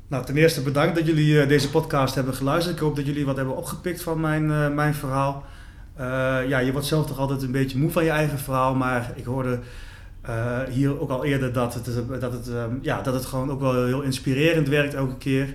[0.09, 2.77] Nou, ten eerste bedankt dat jullie deze podcast hebben geluisterd.
[2.77, 5.45] Ik hoop dat jullie wat hebben opgepikt van mijn, mijn verhaal.
[6.49, 9.25] Ja, je wordt zelf toch altijd een beetje moe van je eigen verhaal, maar ik
[9.25, 9.59] hoorde
[10.71, 11.91] hier ook al eerder dat het,
[12.21, 15.55] dat, het, ja, dat het gewoon ook wel heel inspirerend werkt elke keer.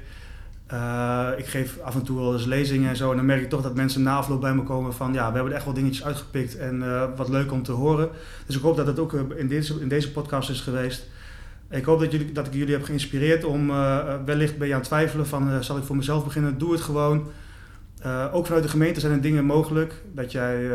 [1.38, 3.10] Ik geef af en toe wel eens lezingen en zo.
[3.10, 5.14] En dan merk ik toch dat mensen na afloop bij me komen van...
[5.14, 6.84] ja, we hebben echt wel dingetjes uitgepikt en
[7.16, 8.10] wat leuk om te horen.
[8.46, 11.08] Dus ik hoop dat het ook eh, in deze, in deze podcast is geweest.
[11.70, 13.68] Ik hoop dat, jullie, dat ik jullie heb geïnspireerd om...
[14.26, 15.64] Wellicht ben je aan het twijfelen van...
[15.64, 16.58] zal ik voor mezelf beginnen?
[16.58, 17.28] Doe het gewoon.
[18.32, 19.94] Ook vanuit de gemeente zijn er dingen mogelijk.
[20.14, 20.70] Dat, jij,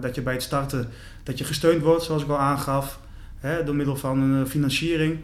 [0.00, 0.88] dat je bij het starten
[1.22, 3.00] dat je gesteund wordt, zoals ik al aangaf.
[3.36, 5.18] Hè, door middel van een financiering.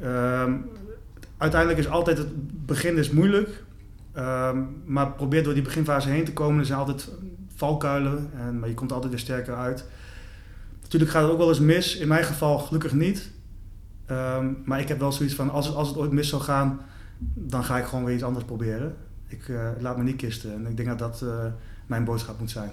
[0.00, 0.52] Ehm,
[1.36, 3.62] uiteindelijk is altijd het begin moeilijk.
[4.12, 6.58] Ehm, maar probeer door die beginfase heen te komen.
[6.58, 7.10] Er zijn altijd
[7.54, 9.84] valkuilen, en, maar je komt altijd weer sterker uit.
[10.82, 11.96] Natuurlijk gaat het ook wel eens mis.
[11.96, 13.30] In mijn geval gelukkig niet.
[14.06, 16.80] Ehm, maar ik heb wel zoiets van, als het, als het ooit mis zou gaan,
[17.34, 18.96] dan ga ik gewoon weer iets anders proberen.
[19.26, 20.54] Ik uh, laat me niet kisten.
[20.54, 21.46] En ik denk dat dat uh,
[21.86, 22.70] mijn boodschap moet zijn.